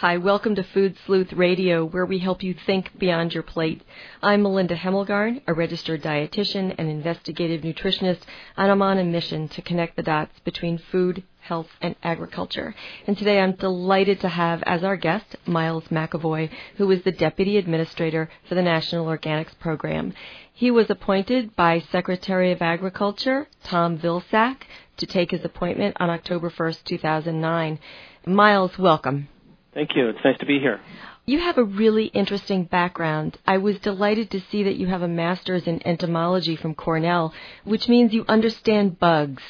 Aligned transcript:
Hi, 0.00 0.18
welcome 0.18 0.54
to 0.56 0.62
Food 0.62 0.94
Sleuth 1.06 1.32
Radio, 1.32 1.82
where 1.82 2.04
we 2.04 2.18
help 2.18 2.42
you 2.42 2.52
think 2.66 2.98
beyond 2.98 3.32
your 3.32 3.42
plate. 3.42 3.80
I'm 4.22 4.42
Melinda 4.42 4.76
Hemmelgarn, 4.76 5.40
a 5.46 5.54
registered 5.54 6.02
dietitian 6.02 6.74
and 6.76 6.90
investigative 6.90 7.62
nutritionist, 7.62 8.20
and 8.58 8.70
I'm 8.70 8.82
on 8.82 8.98
a 8.98 9.04
mission 9.04 9.48
to 9.48 9.62
connect 9.62 9.96
the 9.96 10.02
dots 10.02 10.38
between 10.40 10.76
food, 10.76 11.22
health, 11.40 11.68
and 11.80 11.96
agriculture. 12.02 12.74
And 13.06 13.16
today 13.16 13.40
I'm 13.40 13.52
delighted 13.52 14.20
to 14.20 14.28
have 14.28 14.62
as 14.64 14.84
our 14.84 14.98
guest 14.98 15.34
Miles 15.46 15.84
McEvoy, 15.84 16.50
who 16.76 16.90
is 16.90 17.02
the 17.02 17.10
Deputy 17.10 17.56
Administrator 17.56 18.28
for 18.46 18.54
the 18.54 18.60
National 18.60 19.06
Organics 19.06 19.58
Program. 19.58 20.12
He 20.52 20.70
was 20.70 20.90
appointed 20.90 21.56
by 21.56 21.80
Secretary 21.90 22.52
of 22.52 22.60
Agriculture 22.60 23.48
Tom 23.64 23.96
Vilsack 23.96 24.58
to 24.98 25.06
take 25.06 25.30
his 25.30 25.42
appointment 25.46 25.96
on 25.98 26.10
October 26.10 26.50
1st, 26.50 26.84
2009. 26.84 27.78
Miles, 28.26 28.76
welcome. 28.76 29.28
Thank 29.76 29.90
you. 29.94 30.08
It's 30.08 30.18
nice 30.24 30.38
to 30.38 30.46
be 30.46 30.58
here. 30.58 30.80
You 31.26 31.38
have 31.40 31.58
a 31.58 31.64
really 31.64 32.06
interesting 32.06 32.64
background. 32.64 33.36
I 33.46 33.58
was 33.58 33.78
delighted 33.80 34.30
to 34.30 34.40
see 34.50 34.62
that 34.62 34.76
you 34.76 34.86
have 34.86 35.02
a 35.02 35.08
master's 35.08 35.66
in 35.66 35.86
entomology 35.86 36.56
from 36.56 36.74
Cornell, 36.74 37.34
which 37.64 37.86
means 37.86 38.14
you 38.14 38.24
understand 38.26 38.98
bugs. 38.98 39.42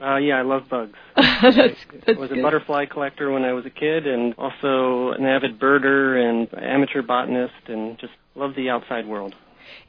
Uh, 0.00 0.18
yeah, 0.18 0.36
I 0.38 0.42
love 0.42 0.68
bugs. 0.70 0.96
that's, 1.16 1.56
that's 1.56 1.76
I 2.06 2.12
was 2.12 2.28
good. 2.28 2.38
a 2.38 2.42
butterfly 2.42 2.86
collector 2.86 3.32
when 3.32 3.42
I 3.42 3.52
was 3.52 3.66
a 3.66 3.70
kid, 3.70 4.06
and 4.06 4.32
also 4.38 5.10
an 5.10 5.26
avid 5.26 5.58
birder 5.58 6.22
and 6.22 6.46
amateur 6.62 7.02
botanist, 7.02 7.54
and 7.66 7.98
just 7.98 8.12
love 8.36 8.54
the 8.54 8.70
outside 8.70 9.08
world. 9.08 9.34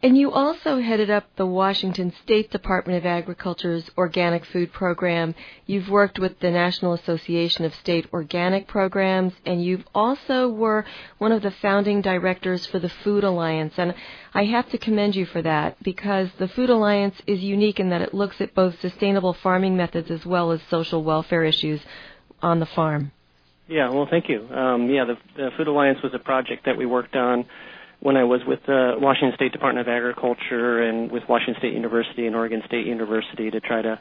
And 0.02 0.18
you 0.18 0.32
also 0.32 0.80
headed 0.80 1.10
up 1.10 1.26
the 1.36 1.46
Washington 1.46 2.14
State 2.24 2.52
Department 2.52 2.98
of 2.98 3.06
Agriculture's 3.06 3.90
organic 3.98 4.46
food 4.46 4.72
program. 4.72 5.36
You've 5.66 5.90
worked 5.90 6.20
with 6.20 6.40
the 6.40 6.52
National 6.52 6.94
Association 6.94 7.66
of 7.66 7.76
State 7.76 8.08
Organic 8.14 8.68
Programs, 8.68 9.34
and 9.46 9.64
you've 9.64 9.86
also 9.94 10.48
were 10.48 10.86
one 11.18 11.32
of 11.32 11.42
the 11.42 11.52
founding 11.52 12.02
directors 12.02 12.66
for 12.66 12.80
the 12.80 12.90
Food 12.90 13.24
Alliance. 13.24 13.74
And 13.78 13.94
I 14.34 14.46
have 14.46 14.70
to 14.70 14.78
commend 14.78 15.16
you 15.16 15.26
for 15.26 15.42
that 15.42 15.82
because 15.84 16.30
the 16.38 16.48
Food 16.48 16.70
Alliance 16.70 17.16
is 17.28 17.42
unique 17.42 17.80
in 17.80 17.90
that 17.90 18.02
it 18.02 18.14
looks 18.14 18.40
at 18.40 18.56
both 18.56 18.80
sustainable 18.80 19.34
farming 19.34 19.76
methods 19.76 20.10
as 20.10 20.26
well 20.26 20.52
as 20.52 20.62
social 20.70 21.04
welfare 21.04 21.44
issues 21.44 21.82
on 22.42 22.60
the 22.60 22.66
farm. 22.66 23.12
Yeah, 23.68 23.90
well, 23.92 24.08
thank 24.10 24.30
you. 24.30 24.48
Um, 24.50 24.90
yeah, 24.90 25.06
the, 25.06 25.18
the 25.36 25.50
Food 25.56 25.68
Alliance 25.68 26.00
was 26.02 26.12
a 26.16 26.20
project 26.20 26.66
that 26.66 26.78
we 26.78 26.86
worked 26.86 27.16
on 27.16 27.46
when 28.02 28.16
I 28.16 28.24
was 28.24 28.42
with 28.48 28.60
the 28.66 28.94
Washington 28.98 29.36
State 29.36 29.52
Department 29.52 29.88
of 29.88 29.92
Agriculture 29.92 30.82
and 30.82 31.12
with 31.12 31.24
Washington 31.28 31.56
State 31.60 31.74
University 31.74 32.28
and 32.28 32.36
Oregon 32.36 32.62
State 32.66 32.86
University 32.86 33.52
to 33.52 33.60
try 33.60 33.82
to 33.82 34.00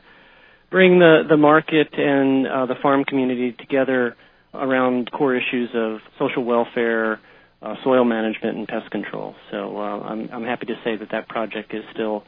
bring 0.70 0.98
the, 0.98 1.22
the 1.28 1.36
market 1.36 1.88
and 1.94 2.46
uh, 2.46 2.66
the 2.66 2.76
farm 2.80 3.04
community 3.04 3.52
together 3.52 4.16
around 4.54 5.10
core 5.10 5.34
issues 5.34 5.70
of 5.74 5.98
social 6.18 6.44
welfare, 6.44 7.20
uh, 7.62 7.74
soil 7.82 8.04
management, 8.04 8.56
and 8.56 8.68
pest 8.68 8.90
control. 8.90 9.34
So 9.50 9.76
uh, 9.76 10.00
I'm, 10.00 10.28
I'm 10.32 10.44
happy 10.44 10.66
to 10.66 10.74
say 10.84 10.96
that 10.96 11.10
that 11.10 11.28
project 11.28 11.74
is 11.74 11.82
still 11.92 12.24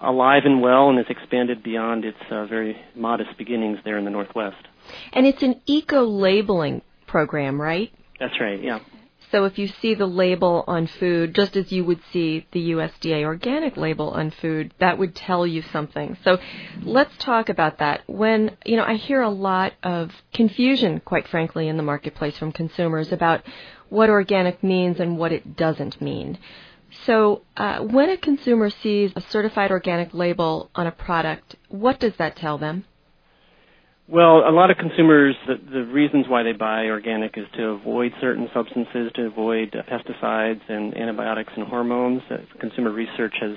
alive 0.00 0.42
and 0.44 0.60
well 0.60 0.88
and 0.88 0.98
has 0.98 1.06
expanded 1.08 1.62
beyond 1.62 2.04
its 2.04 2.18
uh, 2.30 2.46
very 2.46 2.76
modest 2.96 3.36
beginnings 3.38 3.78
there 3.84 3.98
in 3.98 4.04
the 4.04 4.10
Northwest. 4.10 4.66
And 5.12 5.26
it's 5.26 5.42
an 5.42 5.60
eco 5.66 6.04
labeling 6.04 6.82
program, 7.06 7.60
right? 7.60 7.92
That's 8.18 8.34
right, 8.40 8.62
yeah. 8.62 8.80
So 9.32 9.46
if 9.46 9.58
you 9.58 9.66
see 9.66 9.94
the 9.94 10.06
label 10.06 10.62
on 10.68 10.86
food, 10.86 11.34
just 11.34 11.56
as 11.56 11.72
you 11.72 11.84
would 11.86 12.00
see 12.12 12.46
the 12.52 12.72
USDA 12.72 13.24
organic 13.24 13.78
label 13.78 14.10
on 14.10 14.30
food, 14.30 14.74
that 14.78 14.98
would 14.98 15.14
tell 15.14 15.46
you 15.46 15.62
something. 15.72 16.18
So 16.22 16.38
let's 16.82 17.16
talk 17.16 17.48
about 17.48 17.78
that. 17.78 18.02
When, 18.06 18.56
you 18.66 18.76
know, 18.76 18.84
I 18.84 18.94
hear 18.94 19.22
a 19.22 19.30
lot 19.30 19.72
of 19.82 20.12
confusion, 20.34 21.00
quite 21.00 21.26
frankly, 21.26 21.66
in 21.68 21.78
the 21.78 21.82
marketplace 21.82 22.36
from 22.36 22.52
consumers 22.52 23.10
about 23.10 23.42
what 23.88 24.10
organic 24.10 24.62
means 24.62 25.00
and 25.00 25.16
what 25.16 25.32
it 25.32 25.56
doesn't 25.56 26.02
mean. 26.02 26.38
So 27.06 27.42
uh, 27.56 27.80
when 27.80 28.10
a 28.10 28.18
consumer 28.18 28.68
sees 28.68 29.12
a 29.16 29.22
certified 29.22 29.70
organic 29.70 30.12
label 30.12 30.70
on 30.74 30.86
a 30.86 30.92
product, 30.92 31.56
what 31.68 31.98
does 31.98 32.14
that 32.18 32.36
tell 32.36 32.58
them? 32.58 32.84
Well, 34.08 34.46
a 34.46 34.50
lot 34.50 34.70
of 34.70 34.76
consumers, 34.78 35.36
the, 35.46 35.54
the 35.54 35.84
reasons 35.84 36.26
why 36.28 36.42
they 36.42 36.52
buy 36.52 36.86
organic 36.86 37.38
is 37.38 37.46
to 37.56 37.68
avoid 37.68 38.12
certain 38.20 38.48
substances, 38.52 39.12
to 39.14 39.26
avoid 39.26 39.74
uh, 39.74 39.82
pesticides 39.84 40.60
and 40.68 40.96
antibiotics 40.96 41.52
and 41.56 41.66
hormones. 41.66 42.22
Uh, 42.30 42.38
consumer 42.58 42.90
research 42.90 43.34
has 43.40 43.56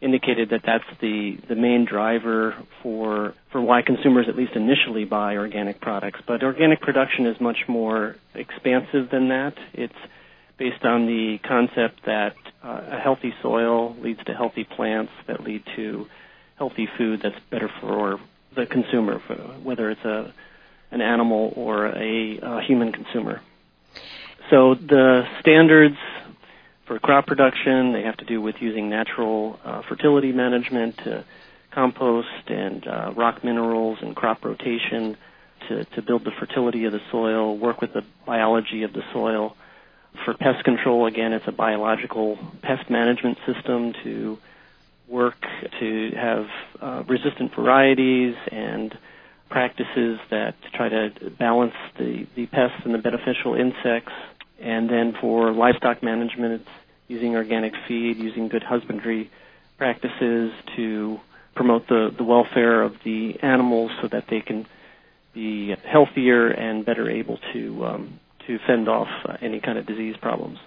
indicated 0.00 0.50
that 0.50 0.62
that's 0.66 0.84
the, 1.00 1.38
the 1.48 1.54
main 1.54 1.86
driver 1.86 2.54
for, 2.82 3.34
for 3.50 3.60
why 3.60 3.80
consumers 3.80 4.26
at 4.28 4.36
least 4.36 4.52
initially 4.54 5.04
buy 5.04 5.36
organic 5.36 5.80
products. 5.80 6.20
But 6.26 6.42
organic 6.42 6.80
production 6.80 7.26
is 7.26 7.40
much 7.40 7.58
more 7.68 8.16
expansive 8.34 9.08
than 9.10 9.28
that. 9.28 9.54
It's 9.72 9.94
based 10.58 10.84
on 10.84 11.06
the 11.06 11.38
concept 11.46 12.04
that 12.06 12.34
uh, 12.62 12.80
a 12.90 12.98
healthy 12.98 13.32
soil 13.40 13.96
leads 14.00 14.22
to 14.24 14.34
healthy 14.34 14.64
plants 14.64 15.12
that 15.28 15.42
lead 15.42 15.62
to 15.76 16.06
healthy 16.58 16.88
food 16.98 17.20
that's 17.22 17.36
better 17.50 17.70
for 17.80 18.18
the 18.56 18.66
consumer, 18.66 19.18
whether 19.62 19.90
it's 19.90 20.04
a 20.04 20.32
an 20.90 21.00
animal 21.00 21.52
or 21.56 21.86
a, 21.86 22.38
a 22.40 22.62
human 22.62 22.92
consumer. 22.92 23.40
So 24.50 24.74
the 24.74 25.24
standards 25.40 25.96
for 26.86 26.98
crop 27.00 27.26
production 27.26 27.92
they 27.92 28.02
have 28.02 28.16
to 28.18 28.24
do 28.24 28.40
with 28.40 28.56
using 28.60 28.88
natural 28.88 29.58
uh, 29.64 29.82
fertility 29.88 30.32
management, 30.32 30.98
to 30.98 31.24
compost 31.72 32.28
and 32.48 32.86
uh, 32.86 33.12
rock 33.16 33.44
minerals 33.44 33.98
and 34.00 34.14
crop 34.14 34.44
rotation 34.44 35.16
to, 35.68 35.84
to 35.84 36.02
build 36.02 36.24
the 36.24 36.30
fertility 36.38 36.84
of 36.84 36.92
the 36.92 37.00
soil, 37.10 37.56
work 37.56 37.80
with 37.80 37.92
the 37.92 38.02
biology 38.24 38.82
of 38.84 38.92
the 38.92 39.02
soil. 39.12 39.56
For 40.24 40.32
pest 40.34 40.64
control, 40.64 41.06
again, 41.06 41.32
it's 41.32 41.46
a 41.46 41.52
biological 41.52 42.38
pest 42.62 42.88
management 42.88 43.36
system 43.46 43.92
to 44.04 44.38
work 45.08 45.36
to 45.80 46.10
have 46.16 46.46
uh, 46.80 47.02
resistant 47.08 47.54
varieties 47.54 48.34
and 48.50 48.96
practices 49.48 50.18
that 50.30 50.54
try 50.74 50.88
to 50.88 51.10
balance 51.38 51.74
the, 51.98 52.26
the 52.34 52.46
pests 52.46 52.80
and 52.84 52.92
the 52.94 52.98
beneficial 52.98 53.54
insects. 53.54 54.12
And 54.60 54.88
then 54.90 55.14
for 55.20 55.52
livestock 55.52 56.02
management, 56.02 56.62
it's 56.62 56.70
using 57.08 57.36
organic 57.36 57.72
feed, 57.86 58.16
using 58.16 58.48
good 58.48 58.62
husbandry 58.62 59.30
practices 59.78 60.52
to 60.76 61.18
promote 61.54 61.86
the, 61.88 62.12
the 62.16 62.24
welfare 62.24 62.82
of 62.82 62.94
the 63.04 63.38
animals 63.42 63.90
so 64.02 64.08
that 64.08 64.24
they 64.28 64.40
can 64.40 64.66
be 65.34 65.74
healthier 65.84 66.48
and 66.48 66.84
better 66.84 67.10
able 67.10 67.38
to 67.52 67.84
um, 67.84 68.20
to 68.46 68.58
fend 68.66 68.88
off 68.88 69.08
uh, 69.28 69.36
any 69.42 69.60
kind 69.60 69.76
of 69.76 69.86
disease 69.86 70.16
problems. 70.20 70.58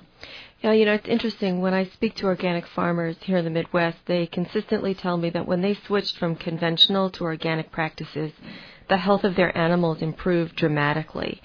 Yeah, 0.62 0.74
you 0.74 0.84
know, 0.84 0.94
it's 0.96 1.08
interesting. 1.08 1.62
When 1.62 1.74
I 1.74 1.86
speak 1.86 2.16
to 2.16 2.26
organic 2.26 2.68
farmers 2.68 3.16
here 3.22 3.38
in 3.38 3.46
the 3.46 3.50
Midwest, 3.50 4.00
they 4.08 4.26
consistently 4.26 4.94
tell 4.94 5.16
me 5.16 5.30
that 5.30 5.48
when 5.48 5.62
they 5.62 5.74
switched 5.74 6.18
from 6.18 6.36
conventional 6.36 7.10
to 7.12 7.24
organic 7.24 7.72
practices, 7.72 8.34
the 8.90 8.98
health 8.98 9.24
of 9.24 9.38
their 9.38 9.58
animals 9.58 10.02
improved 10.02 10.58
dramatically, 10.58 11.42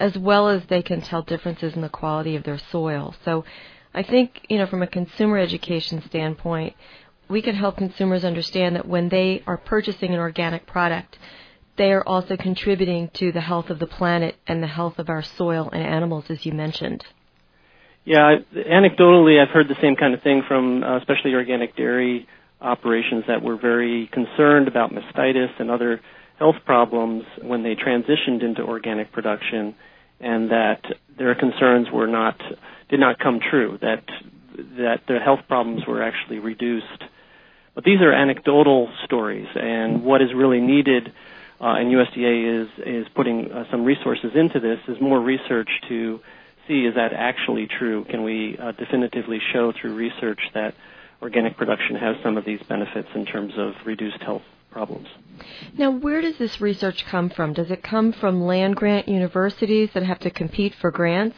as 0.00 0.18
well 0.18 0.48
as 0.48 0.66
they 0.66 0.82
can 0.82 1.00
tell 1.00 1.22
differences 1.22 1.74
in 1.74 1.80
the 1.80 1.88
quality 1.88 2.34
of 2.34 2.42
their 2.42 2.58
soil. 2.58 3.14
So 3.24 3.44
I 3.94 4.02
think, 4.02 4.44
you 4.48 4.58
know, 4.58 4.66
from 4.66 4.82
a 4.82 4.88
consumer 4.88 5.38
education 5.38 6.02
standpoint, 6.02 6.74
we 7.28 7.42
can 7.42 7.54
help 7.54 7.76
consumers 7.76 8.24
understand 8.24 8.74
that 8.74 8.88
when 8.88 9.10
they 9.10 9.44
are 9.46 9.58
purchasing 9.58 10.12
an 10.12 10.18
organic 10.18 10.66
product, 10.66 11.18
they 11.76 11.92
are 11.92 12.06
also 12.06 12.36
contributing 12.36 13.10
to 13.14 13.30
the 13.30 13.42
health 13.42 13.70
of 13.70 13.78
the 13.78 13.86
planet 13.86 14.34
and 14.48 14.60
the 14.60 14.66
health 14.66 14.98
of 14.98 15.08
our 15.08 15.22
soil 15.22 15.70
and 15.72 15.84
animals, 15.84 16.24
as 16.30 16.44
you 16.44 16.52
mentioned. 16.52 17.04
Yeah, 18.06 18.36
anecdotally, 18.54 19.42
I've 19.42 19.50
heard 19.52 19.66
the 19.66 19.74
same 19.82 19.96
kind 19.96 20.14
of 20.14 20.22
thing 20.22 20.44
from 20.46 20.84
uh, 20.84 20.96
especially 20.98 21.34
organic 21.34 21.74
dairy 21.74 22.28
operations 22.60 23.24
that 23.26 23.42
were 23.42 23.56
very 23.56 24.08
concerned 24.12 24.68
about 24.68 24.92
mastitis 24.92 25.50
and 25.58 25.72
other 25.72 26.00
health 26.38 26.54
problems 26.64 27.24
when 27.42 27.64
they 27.64 27.74
transitioned 27.74 28.44
into 28.44 28.62
organic 28.62 29.10
production, 29.10 29.74
and 30.20 30.52
that 30.52 30.82
their 31.18 31.34
concerns 31.34 31.88
were 31.92 32.06
not 32.06 32.40
did 32.88 33.00
not 33.00 33.18
come 33.18 33.40
true. 33.40 33.76
That 33.82 34.04
that 34.78 35.00
their 35.08 35.20
health 35.20 35.40
problems 35.48 35.82
were 35.84 36.00
actually 36.00 36.38
reduced. 36.38 37.02
But 37.74 37.82
these 37.82 38.00
are 38.02 38.12
anecdotal 38.12 38.88
stories, 39.04 39.48
and 39.56 40.04
what 40.04 40.22
is 40.22 40.28
really 40.32 40.60
needed, 40.60 41.12
uh, 41.60 41.74
and 41.74 41.92
USDA 41.92 42.62
is 42.62 42.68
is 42.86 43.06
putting 43.16 43.50
uh, 43.50 43.64
some 43.72 43.84
resources 43.84 44.30
into 44.36 44.60
this, 44.60 44.78
is 44.86 45.00
more 45.00 45.20
research 45.20 45.70
to 45.88 46.20
see 46.68 46.86
is 46.86 46.94
that 46.94 47.12
actually 47.12 47.68
true? 47.78 48.04
Can 48.04 48.22
we 48.22 48.56
uh, 48.60 48.72
definitively 48.72 49.38
show 49.52 49.72
through 49.80 49.94
research 49.94 50.40
that 50.54 50.74
organic 51.22 51.56
production 51.56 51.96
has 51.96 52.16
some 52.22 52.36
of 52.36 52.44
these 52.44 52.60
benefits 52.68 53.08
in 53.14 53.24
terms 53.24 53.54
of 53.56 53.72
reduced 53.84 54.22
health 54.22 54.42
problems? 54.70 55.08
Now, 55.78 55.90
where 55.90 56.20
does 56.20 56.38
this 56.38 56.60
research 56.60 57.04
come 57.10 57.30
from? 57.30 57.52
Does 57.52 57.70
it 57.70 57.82
come 57.82 58.12
from 58.12 58.42
land 58.42 58.76
grant 58.76 59.08
universities 59.08 59.90
that 59.94 60.02
have 60.02 60.18
to 60.20 60.30
compete 60.30 60.74
for 60.80 60.90
grants? 60.90 61.36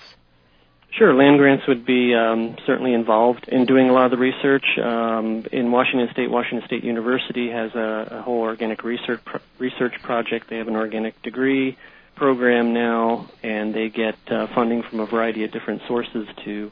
Sure, 0.91 1.15
land 1.15 1.39
grants 1.39 1.65
would 1.69 1.85
be 1.85 2.15
um, 2.15 2.57
certainly 2.67 2.95
involved 2.95 3.47
in 3.49 3.67
doing 3.67 3.91
a 3.91 3.93
lot 3.93 4.07
of 4.07 4.11
the 4.11 4.17
research. 4.17 4.65
Um, 4.83 5.45
in 5.53 5.71
Washington 5.71 6.09
State, 6.13 6.31
Washington 6.31 6.67
State 6.67 6.83
University 6.83 7.51
has 7.51 7.71
a, 7.75 8.19
a 8.19 8.23
whole 8.23 8.41
organic 8.41 8.83
research 8.83 9.21
pro- 9.25 9.41
research 9.59 9.93
project. 10.03 10.49
They 10.49 10.57
have 10.57 10.67
an 10.67 10.77
organic 10.77 11.21
degree 11.23 11.77
program 12.19 12.75
now, 12.75 13.29
and 13.43 13.75
they 13.75 13.88
get 13.88 14.17
uh, 14.31 14.47
funding 14.55 14.82
from 14.82 15.00
a 15.00 15.06
variety 15.06 15.44
of 15.44 15.53
different 15.53 15.82
sources 15.87 16.26
to 16.44 16.70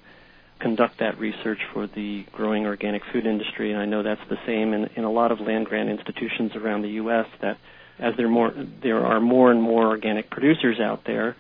conduct 0.59 0.99
that 1.01 1.19
research 1.19 1.61
for 1.73 1.87
the 1.87 2.25
growing 2.33 2.67
organic 2.67 3.03
food 3.13 3.27
industry. 3.27 3.73
And 3.73 3.81
I 3.81 3.85
know 3.85 4.03
that's 4.03 4.27
the 4.29 4.39
same 4.47 4.73
in, 4.73 4.87
in 4.97 5.05
a 5.05 5.11
lot 5.11 5.33
of 5.33 5.41
land 5.41 5.67
grant 5.67 5.89
institutions 5.89 6.57
around 6.57 6.83
the 6.83 6.91
U.S. 6.91 7.27
That 7.41 7.59
as 7.99 8.15
there 8.17 8.29
more 8.29 8.53
there 8.83 9.05
are 9.05 9.21
more 9.21 9.51
and 9.51 9.63
more 9.63 9.87
organic 9.87 10.31
producers 10.31 10.81
out 10.81 11.05
there, 11.05 11.37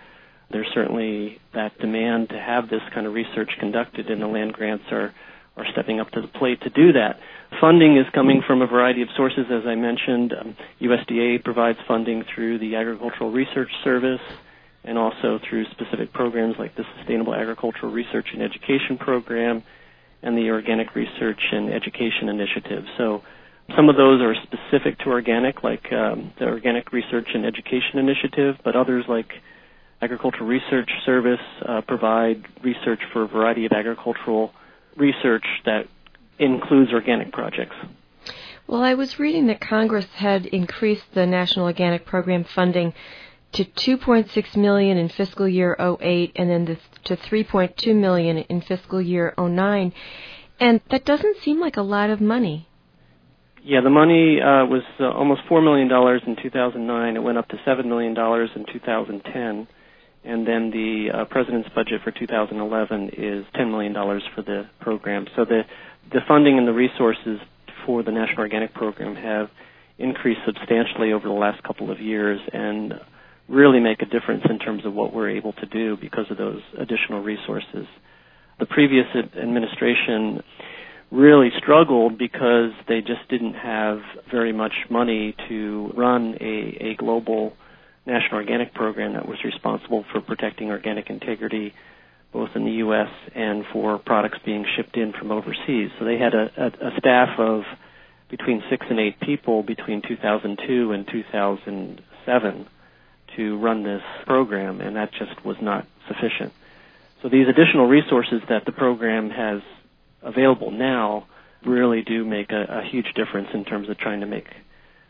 there's 0.50 0.68
certainly 0.74 1.40
that 1.54 1.78
demand 1.78 2.28
to 2.30 2.38
have 2.38 2.68
this 2.68 2.82
kind 2.94 3.06
of 3.06 3.14
research 3.14 3.50
conducted, 3.58 4.10
and 4.10 4.22
the 4.22 4.26
land 4.26 4.52
grants 4.52 4.84
are 4.90 5.14
are 5.56 5.64
stepping 5.72 6.00
up 6.00 6.10
to 6.10 6.20
the 6.20 6.28
plate 6.28 6.60
to 6.62 6.70
do 6.70 6.92
that. 6.92 7.18
Funding 7.60 7.96
is 7.96 8.06
coming 8.14 8.42
from 8.46 8.60
a 8.62 8.66
variety 8.66 9.02
of 9.02 9.08
sources, 9.16 9.46
as 9.50 9.62
I 9.66 9.74
mentioned. 9.74 10.32
Um, 10.38 10.56
USDA 10.80 11.42
provides 11.44 11.78
funding 11.88 12.24
through 12.34 12.58
the 12.58 12.76
Agricultural 12.76 13.30
Research 13.32 13.70
Service 13.82 14.20
and 14.84 14.98
also 14.98 15.38
through 15.48 15.64
specific 15.72 16.12
programs 16.12 16.54
like 16.58 16.76
the 16.76 16.84
Sustainable 16.98 17.34
Agricultural 17.34 17.92
Research 17.92 18.26
and 18.32 18.42
Education 18.42 18.98
Program 18.98 19.62
and 20.22 20.36
the 20.36 20.50
Organic 20.50 20.94
Research 20.94 21.40
and 21.52 21.72
Education 21.72 22.28
Initiative. 22.28 22.84
So 22.98 23.22
some 23.74 23.88
of 23.88 23.96
those 23.96 24.20
are 24.22 24.34
specific 24.42 24.98
to 25.00 25.06
organic, 25.06 25.64
like 25.64 25.92
um, 25.92 26.32
the 26.38 26.44
Organic 26.46 26.92
Research 26.92 27.28
and 27.34 27.44
Education 27.44 27.98
Initiative, 27.98 28.56
but 28.64 28.76
others 28.76 29.04
like 29.08 29.28
Agricultural 30.00 30.46
Research 30.46 30.90
Service 31.04 31.40
uh, 31.66 31.80
provide 31.86 32.44
research 32.62 33.00
for 33.12 33.22
a 33.24 33.28
variety 33.28 33.64
of 33.66 33.72
agricultural 33.72 34.52
research 34.96 35.44
that 35.64 35.86
includes 36.38 36.92
organic 36.92 37.32
projects. 37.32 37.76
Well, 38.66 38.82
I 38.82 38.94
was 38.94 39.18
reading 39.18 39.46
that 39.46 39.60
Congress 39.60 40.06
had 40.14 40.46
increased 40.46 41.14
the 41.14 41.26
National 41.26 41.66
Organic 41.66 42.04
Program 42.04 42.44
funding 42.44 42.94
to 43.52 43.64
2.6 43.64 44.56
million 44.56 44.98
in 44.98 45.08
fiscal 45.08 45.48
year 45.48 45.76
08 45.78 46.32
and 46.34 46.50
then 46.50 46.64
the, 46.64 46.78
to 47.04 47.16
3.2 47.16 47.94
million 47.94 48.38
in 48.38 48.60
fiscal 48.60 49.00
year 49.00 49.32
09. 49.38 49.92
And 50.58 50.80
that 50.90 51.04
doesn't 51.04 51.38
seem 51.42 51.60
like 51.60 51.76
a 51.76 51.82
lot 51.82 52.10
of 52.10 52.20
money. 52.20 52.68
Yeah, 53.62 53.80
the 53.82 53.90
money 53.90 54.40
uh, 54.40 54.66
was 54.66 54.82
uh, 55.00 55.10
almost 55.10 55.42
$4 55.50 55.62
million 55.62 55.90
in 56.26 56.42
2009. 56.42 57.16
It 57.16 57.22
went 57.22 57.38
up 57.38 57.48
to 57.48 57.56
$7 57.66 57.84
million 57.84 58.16
in 58.16 58.66
2010 58.72 59.68
and 60.26 60.46
then 60.46 60.70
the 60.70 61.08
uh, 61.12 61.24
president's 61.26 61.68
budget 61.74 62.00
for 62.02 62.10
2011 62.10 63.10
is 63.16 63.44
$10 63.54 63.70
million 63.70 63.94
for 64.34 64.42
the 64.42 64.68
program. 64.80 65.26
So 65.36 65.44
the 65.44 65.62
the 66.12 66.20
funding 66.28 66.56
and 66.56 66.68
the 66.68 66.72
resources 66.72 67.40
for 67.84 68.02
the 68.02 68.12
National 68.12 68.40
Organic 68.40 68.72
Program 68.74 69.16
have 69.16 69.48
increased 69.98 70.40
substantially 70.46 71.12
over 71.12 71.26
the 71.26 71.34
last 71.34 71.62
couple 71.64 71.90
of 71.90 72.00
years 72.00 72.40
and 72.52 72.94
really 73.48 73.80
make 73.80 74.02
a 74.02 74.06
difference 74.06 74.42
in 74.48 74.58
terms 74.58 74.84
of 74.84 74.94
what 74.94 75.12
we're 75.12 75.30
able 75.30 75.52
to 75.54 75.66
do 75.66 75.96
because 75.96 76.26
of 76.30 76.36
those 76.36 76.60
additional 76.78 77.22
resources. 77.22 77.86
The 78.58 78.66
previous 78.66 79.06
administration 79.14 80.42
really 81.10 81.50
struggled 81.58 82.18
because 82.18 82.72
they 82.88 83.00
just 83.00 83.28
didn't 83.28 83.54
have 83.54 84.00
very 84.30 84.52
much 84.52 84.74
money 84.90 85.34
to 85.48 85.92
run 85.96 86.36
a, 86.40 86.90
a 86.90 86.94
global 86.96 87.56
National 88.06 88.36
Organic 88.40 88.72
Program 88.74 89.14
that 89.14 89.28
was 89.28 89.38
responsible 89.44 90.04
for 90.12 90.20
protecting 90.20 90.70
organic 90.70 91.10
integrity 91.10 91.74
both 92.32 92.50
in 92.54 92.64
the 92.64 92.72
U.S. 92.72 93.08
and 93.34 93.64
for 93.72 93.98
products 93.98 94.38
being 94.44 94.66
shipped 94.76 94.96
in 94.96 95.12
from 95.12 95.32
overseas. 95.32 95.90
So 95.98 96.04
they 96.04 96.18
had 96.18 96.34
a, 96.34 96.50
a, 96.56 96.88
a 96.88 96.98
staff 96.98 97.38
of 97.38 97.62
between 98.28 98.62
six 98.68 98.84
and 98.90 99.00
eight 99.00 99.18
people 99.20 99.62
between 99.62 100.02
2002 100.06 100.92
and 100.92 101.06
2007 101.10 102.66
to 103.36 103.58
run 103.58 103.82
this 103.84 104.02
program, 104.26 104.80
and 104.80 104.96
that 104.96 105.12
just 105.12 105.44
was 105.44 105.56
not 105.62 105.86
sufficient. 106.08 106.52
So 107.22 107.28
these 107.28 107.48
additional 107.48 107.86
resources 107.86 108.42
that 108.48 108.64
the 108.66 108.72
program 108.72 109.30
has 109.30 109.62
available 110.22 110.70
now 110.70 111.26
really 111.64 112.02
do 112.02 112.24
make 112.24 112.50
a, 112.52 112.64
a 112.64 112.82
huge 112.90 113.06
difference 113.14 113.48
in 113.54 113.64
terms 113.64 113.88
of 113.88 113.98
trying 113.98 114.20
to 114.20 114.26
make 114.26 114.46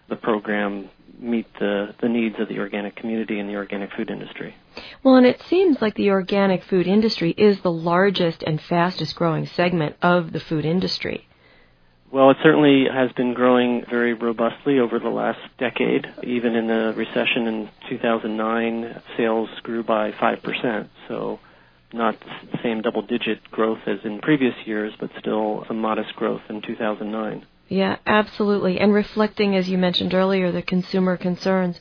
the 0.09 0.17
program 0.17 0.89
meet 1.19 1.47
the, 1.59 1.95
the 2.01 2.09
needs 2.09 2.37
of 2.39 2.49
the 2.49 2.59
organic 2.59 2.97
community 2.97 3.39
and 3.39 3.49
the 3.49 3.57
organic 3.57 3.93
food 3.93 4.11
industry. 4.11 4.55
Well, 5.03 5.17
and 5.17 5.27
it 5.27 5.41
seems 5.49 5.81
like 5.81 5.95
the 5.95 6.11
organic 6.11 6.63
food 6.65 6.87
industry 6.87 7.31
is 7.31 7.61
the 7.61 7.73
largest 7.73 8.43
and 8.43 8.61
fastest 8.61 9.15
growing 9.17 9.47
segment 9.47 9.97
of 10.03 10.33
the 10.33 10.41
food 10.41 10.65
industry. 10.65 11.27
Well, 12.13 12.31
it 12.31 12.37
certainly 12.43 12.87
has 12.93 13.11
been 13.13 13.35
growing 13.35 13.85
very 13.91 14.15
robustly 14.15 14.79
over 14.79 14.99
the 14.99 15.09
last 15.09 15.41
decade. 15.59 16.07
Even 16.23 16.55
in 16.55 16.69
the 16.69 16.95
recession 16.97 17.47
in 17.47 17.69
2009, 17.89 19.03
sales 19.17 19.49
grew 19.63 19.83
by 19.83 20.13
5%. 20.13 20.89
So 21.09 21.41
not 21.93 22.19
the 22.21 22.59
same 22.63 22.83
double 22.83 23.03
digit 23.03 23.51
growth 23.51 23.81
as 23.87 23.99
in 24.05 24.21
previous 24.21 24.55
years, 24.65 24.93
but 25.01 25.11
still 25.19 25.65
some 25.67 25.81
modest 25.81 26.15
growth 26.15 26.43
in 26.49 26.63
2009. 26.63 27.45
Yeah, 27.69 27.97
absolutely. 28.07 28.79
And 28.79 28.93
reflecting, 28.93 29.57
as 29.57 29.69
you 29.69 29.79
mentioned 29.79 30.15
earlier, 30.15 30.53
the 30.53 30.63
consumer 30.63 31.17
concerns. 31.17 31.81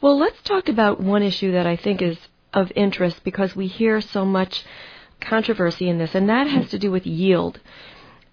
Well, 0.00 0.18
let's 0.18 0.40
talk 0.42 0.68
about 0.68 1.00
one 1.00 1.22
issue 1.22 1.52
that 1.52 1.66
I 1.66 1.76
think 1.76 2.02
is 2.02 2.18
of 2.52 2.70
interest 2.76 3.24
because 3.24 3.56
we 3.56 3.66
hear 3.66 4.00
so 4.00 4.24
much 4.24 4.64
controversy 5.20 5.88
in 5.88 5.98
this, 5.98 6.14
and 6.14 6.28
that 6.28 6.46
has 6.46 6.70
to 6.70 6.78
do 6.78 6.90
with 6.90 7.06
yield. 7.06 7.60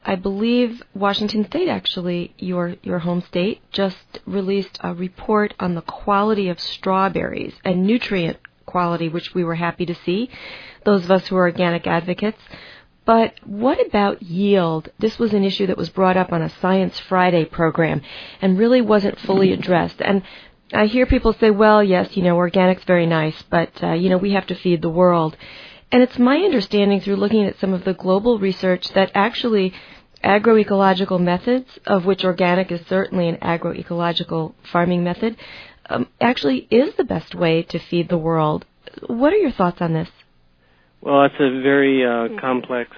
I 0.07 0.15
believe 0.15 0.83
Washington 0.93 1.45
State, 1.45 1.67
actually, 1.67 2.35
your 2.37 2.75
your 2.83 2.99
home 2.99 3.21
state, 3.21 3.61
just 3.71 4.19
released 4.27 4.77
a 4.81 4.93
report 4.93 5.55
on 5.59 5.73
the 5.73 5.81
quality 5.81 6.47
of 6.49 6.59
strawberries 6.59 7.55
and 7.63 7.87
nutrient 7.87 8.37
quality, 8.67 9.09
which 9.09 9.33
we 9.33 9.43
were 9.43 9.55
happy 9.55 9.85
to 9.87 9.95
see. 9.95 10.29
Those 10.83 11.05
of 11.05 11.11
us 11.11 11.27
who 11.27 11.35
are 11.37 11.43
organic 11.45 11.87
advocates. 11.87 12.41
But 13.05 13.33
what 13.45 13.85
about 13.85 14.23
yield? 14.23 14.89
This 14.97 15.19
was 15.19 15.33
an 15.33 15.43
issue 15.43 15.67
that 15.67 15.77
was 15.77 15.89
brought 15.89 16.17
up 16.17 16.33
on 16.33 16.41
a 16.41 16.49
Science 16.49 16.99
Friday 16.99 17.45
program 17.45 18.01
and 18.41 18.57
really 18.57 18.81
wasn't 18.81 19.19
fully 19.19 19.53
addressed. 19.53 20.01
And 20.01 20.23
I 20.73 20.87
hear 20.87 21.05
people 21.05 21.33
say, 21.33 21.51
well, 21.51 21.83
yes, 21.83 22.17
you 22.17 22.23
know, 22.23 22.35
organic's 22.35 22.83
very 22.83 23.05
nice, 23.05 23.39
but, 23.43 23.71
uh, 23.83 23.93
you 23.93 24.09
know, 24.09 24.17
we 24.17 24.31
have 24.31 24.47
to 24.47 24.55
feed 24.55 24.81
the 24.81 24.89
world. 24.89 25.37
And 25.91 26.01
it's 26.01 26.17
my 26.17 26.37
understanding 26.37 26.99
through 26.99 27.17
looking 27.17 27.45
at 27.45 27.59
some 27.59 27.73
of 27.73 27.83
the 27.85 27.93
global 27.93 28.39
research 28.39 28.89
that 28.93 29.11
actually 29.13 29.73
agroecological 30.23 31.21
methods, 31.21 31.77
of 31.85 32.05
which 32.05 32.25
organic 32.25 32.71
is 32.71 32.81
certainly 32.87 33.29
an 33.29 33.37
agroecological 33.37 34.55
farming 34.71 35.03
method, 35.03 35.37
um, 35.87 36.07
actually 36.19 36.67
is 36.71 36.95
the 36.95 37.03
best 37.03 37.35
way 37.35 37.61
to 37.61 37.77
feed 37.77 38.09
the 38.09 38.17
world. 38.17 38.65
What 39.05 39.31
are 39.33 39.37
your 39.37 39.51
thoughts 39.51 39.81
on 39.81 39.93
this? 39.93 40.09
Well, 41.05 41.23
it's 41.25 41.35
a 41.39 41.61
very 41.61 42.03
uh, 42.03 42.29
complex 42.41 42.89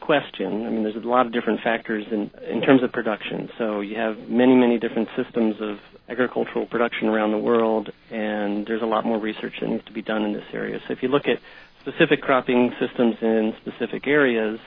question. 0.00 0.64
I 0.66 0.70
mean, 0.70 0.82
there's 0.82 0.96
a 0.96 1.06
lot 1.06 1.26
of 1.26 1.32
different 1.34 1.60
factors 1.60 2.06
in 2.10 2.30
in 2.50 2.62
terms 2.62 2.82
of 2.82 2.90
production. 2.90 3.50
So 3.58 3.80
you 3.82 3.96
have 3.96 4.16
many, 4.30 4.54
many 4.54 4.78
different 4.78 5.08
systems 5.14 5.56
of 5.60 5.76
agricultural 6.08 6.64
production 6.64 7.08
around 7.08 7.32
the 7.32 7.38
world, 7.38 7.90
and 8.10 8.66
there's 8.66 8.80
a 8.80 8.86
lot 8.86 9.04
more 9.04 9.18
research 9.18 9.52
that 9.60 9.68
needs 9.68 9.84
to 9.84 9.92
be 9.92 10.00
done 10.00 10.22
in 10.22 10.32
this 10.32 10.46
area. 10.54 10.80
So 10.88 10.94
if 10.94 11.02
you 11.02 11.08
look 11.10 11.24
at 11.28 11.38
specific 11.82 12.22
cropping 12.22 12.72
systems 12.80 13.16
in 13.20 13.52
specific 13.60 14.06
areas, 14.06 14.58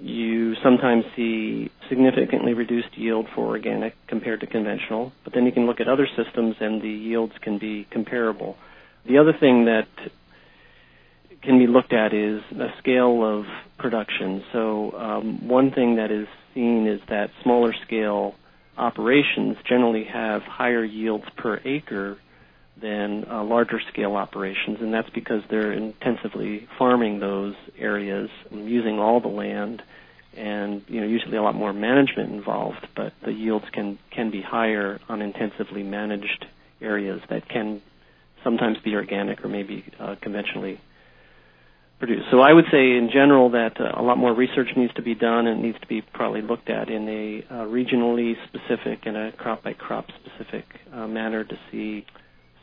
you 0.00 0.54
sometimes 0.62 1.04
see 1.16 1.70
significantly 1.90 2.54
reduced 2.54 2.96
yield 2.96 3.26
for 3.34 3.44
organic 3.46 3.94
compared 4.06 4.40
to 4.40 4.46
conventional, 4.46 5.12
but 5.22 5.34
then 5.34 5.44
you 5.44 5.52
can 5.52 5.66
look 5.66 5.80
at 5.80 5.88
other 5.88 6.08
systems 6.16 6.56
and 6.60 6.80
the 6.80 6.88
yields 6.88 7.34
can 7.42 7.58
be 7.58 7.86
comparable. 7.90 8.56
The 9.06 9.18
other 9.18 9.34
thing 9.38 9.66
that 9.66 9.86
can 11.42 11.58
be 11.58 11.66
looked 11.66 11.92
at 11.92 12.12
is 12.12 12.42
a 12.52 12.68
scale 12.78 13.24
of 13.24 13.46
production. 13.78 14.42
So 14.52 14.92
um, 14.92 15.48
one 15.48 15.70
thing 15.70 15.96
that 15.96 16.10
is 16.10 16.26
seen 16.54 16.86
is 16.86 17.00
that 17.08 17.30
smaller 17.42 17.74
scale 17.86 18.34
operations 18.76 19.56
generally 19.68 20.04
have 20.04 20.42
higher 20.42 20.84
yields 20.84 21.24
per 21.36 21.60
acre 21.64 22.18
than 22.80 23.24
uh, 23.30 23.42
larger 23.42 23.80
scale 23.92 24.16
operations, 24.16 24.78
and 24.80 24.92
that's 24.92 25.08
because 25.10 25.42
they're 25.48 25.72
intensively 25.72 26.68
farming 26.78 27.20
those 27.20 27.54
areas, 27.78 28.28
using 28.50 28.98
all 28.98 29.20
the 29.20 29.28
land, 29.28 29.82
and 30.36 30.82
you 30.88 31.00
know 31.00 31.06
usually 31.06 31.38
a 31.38 31.42
lot 31.42 31.54
more 31.54 31.72
management 31.72 32.32
involved. 32.32 32.86
But 32.94 33.14
the 33.24 33.32
yields 33.32 33.64
can 33.72 33.98
can 34.10 34.30
be 34.30 34.42
higher 34.42 35.00
on 35.08 35.22
intensively 35.22 35.82
managed 35.82 36.44
areas 36.82 37.22
that 37.30 37.48
can 37.48 37.80
sometimes 38.44 38.76
be 38.84 38.94
organic 38.94 39.42
or 39.42 39.48
maybe 39.48 39.84
uh, 39.98 40.16
conventionally 40.20 40.78
produce. 41.98 42.22
So 42.30 42.40
I 42.40 42.52
would 42.52 42.66
say 42.70 42.96
in 42.96 43.08
general 43.12 43.50
that 43.50 43.80
uh, 43.80 44.00
a 44.00 44.02
lot 44.02 44.18
more 44.18 44.34
research 44.34 44.68
needs 44.76 44.92
to 44.94 45.02
be 45.02 45.14
done 45.14 45.46
and 45.46 45.62
needs 45.62 45.80
to 45.80 45.86
be 45.86 46.02
probably 46.02 46.42
looked 46.42 46.68
at 46.68 46.90
in 46.90 47.08
a 47.08 47.44
uh, 47.50 47.54
regionally 47.64 48.34
specific 48.48 49.06
and 49.06 49.16
a 49.16 49.32
crop 49.32 49.62
by 49.62 49.72
crop 49.72 50.06
specific 50.20 50.64
uh, 50.92 51.06
manner 51.06 51.44
to 51.44 51.58
see 51.70 52.04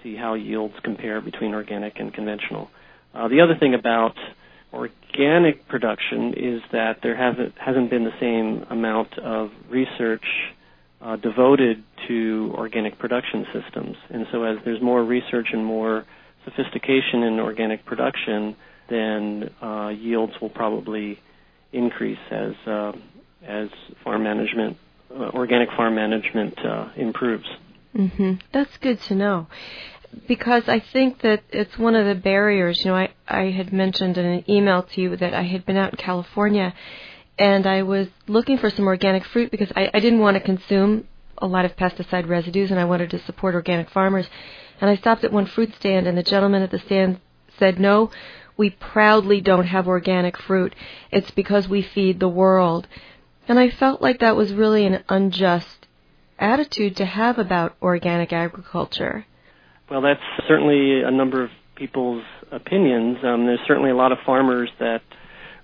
see 0.04 0.16
how 0.16 0.34
yields 0.34 0.74
compare 0.84 1.22
between 1.22 1.54
organic 1.54 1.98
and 2.00 2.14
conventional. 2.14 2.70
Uh, 3.14 3.28
the 3.30 3.40
other 3.40 3.56
thing 3.58 3.74
about 3.74 4.16
organic 4.74 5.68
production 5.68 6.34
is 6.36 6.62
that 6.72 6.98
there 7.02 7.16
hasn't 7.16 7.54
hasn't 7.58 7.90
been 7.90 8.04
the 8.04 8.20
same 8.20 8.66
amount 8.70 9.18
of 9.20 9.50
research 9.70 10.26
uh, 11.02 11.16
devoted 11.16 11.84
to 12.08 12.52
organic 12.56 13.00
production 13.00 13.46
systems, 13.54 13.96
and 14.10 14.26
so 14.32 14.44
as 14.44 14.58
there's 14.66 14.82
more 14.82 15.04
research 15.04 15.48
and 15.54 15.66
more 15.66 16.06
sophistication 16.46 17.24
in 17.24 17.40
organic 17.40 17.86
production, 17.86 18.56
then 18.90 19.50
uh, 19.62 19.90
yields 19.90 20.34
will 20.42 20.50
probably 20.50 21.20
increase 21.72 22.20
as 22.32 22.54
uh, 22.68 22.92
as 23.46 23.70
farm 24.04 24.24
management, 24.24 24.78
uh, 25.12 25.30
organic 25.34 25.70
farm 25.76 25.96
management 25.96 26.58
improves. 26.96 27.48
Mm-hmm. 27.96 28.34
That's 28.52 28.76
good 28.78 29.02
to 29.04 29.16
know. 29.16 29.48
Because 30.28 30.64
I 30.68 30.80
think 30.80 31.22
that 31.22 31.44
it's 31.50 31.78
one 31.78 31.96
of 31.96 32.06
the 32.06 32.16
barriers. 32.16 32.80
You 32.80 32.92
know, 32.92 32.98
I, 32.98 33.10
I 33.28 33.52
had 33.52 33.74
mentioned 33.74 34.18
in 34.18 34.26
an 34.26 34.50
email 34.50 34.84
to 34.84 35.02
you 35.02 35.18
that 35.18 35.34
I 35.34 35.44
had 35.44 35.66
been 35.66 35.78
out 35.78 35.92
in 35.92 35.98
California 35.98 36.74
and 37.38 37.66
I 37.66 37.82
was 37.82 38.08
looking 38.28 38.58
for 38.58 38.70
some 38.70 38.86
organic 38.86 39.26
fruit 39.26 39.50
because 39.50 39.72
I, 39.76 39.90
I 39.94 40.00
didn't 40.00 40.20
want 40.20 40.38
to 40.38 40.42
consume 40.42 41.08
a 41.40 41.48
lot 41.48 41.66
of 41.66 41.76
pesticide 41.76 42.30
residues 42.30 42.70
and 42.70 42.80
I 42.80 42.86
wanted 42.86 43.10
to 43.12 43.24
support 43.26 43.56
organic 43.56 43.90
farmers. 43.90 44.28
And 44.80 44.90
I 44.90 44.96
stopped 44.98 45.24
at 45.24 45.32
one 45.32 45.48
fruit 45.48 45.74
stand 45.76 46.08
and 46.08 46.18
the 46.18 46.24
gentleman 46.24 46.62
at 46.62 46.72
the 46.72 46.80
stand 46.80 47.20
said, 47.58 47.80
No, 47.80 48.12
we 48.58 48.70
proudly 48.70 49.42
don't 49.42 49.68
have 49.68 49.88
organic 49.88 50.38
fruit. 50.38 50.74
It's 51.12 51.32
because 51.32 51.68
we 51.68 51.82
feed 51.82 52.20
the 52.20 52.30
world. 52.30 52.88
And 53.48 53.60
I 53.60 53.70
felt 53.70 54.02
like 54.02 54.20
that 54.20 54.36
was 54.36 54.54
really 54.54 54.86
an 54.86 55.04
unjust 55.10 55.88
attitude 56.40 56.96
to 56.98 57.06
have 57.06 57.38
about 57.38 57.76
organic 57.82 58.32
agriculture. 58.34 59.26
Well, 59.90 60.02
that's 60.02 60.22
certainly 60.48 61.02
a 61.02 61.12
number 61.12 61.44
of 61.44 61.50
people's 61.76 62.24
opinions. 62.52 63.18
Um, 63.24 63.46
there's 63.46 63.60
certainly 63.68 63.92
a 63.92 63.96
lot 63.96 64.12
of 64.12 64.20
farmers 64.26 64.70
that 64.80 65.02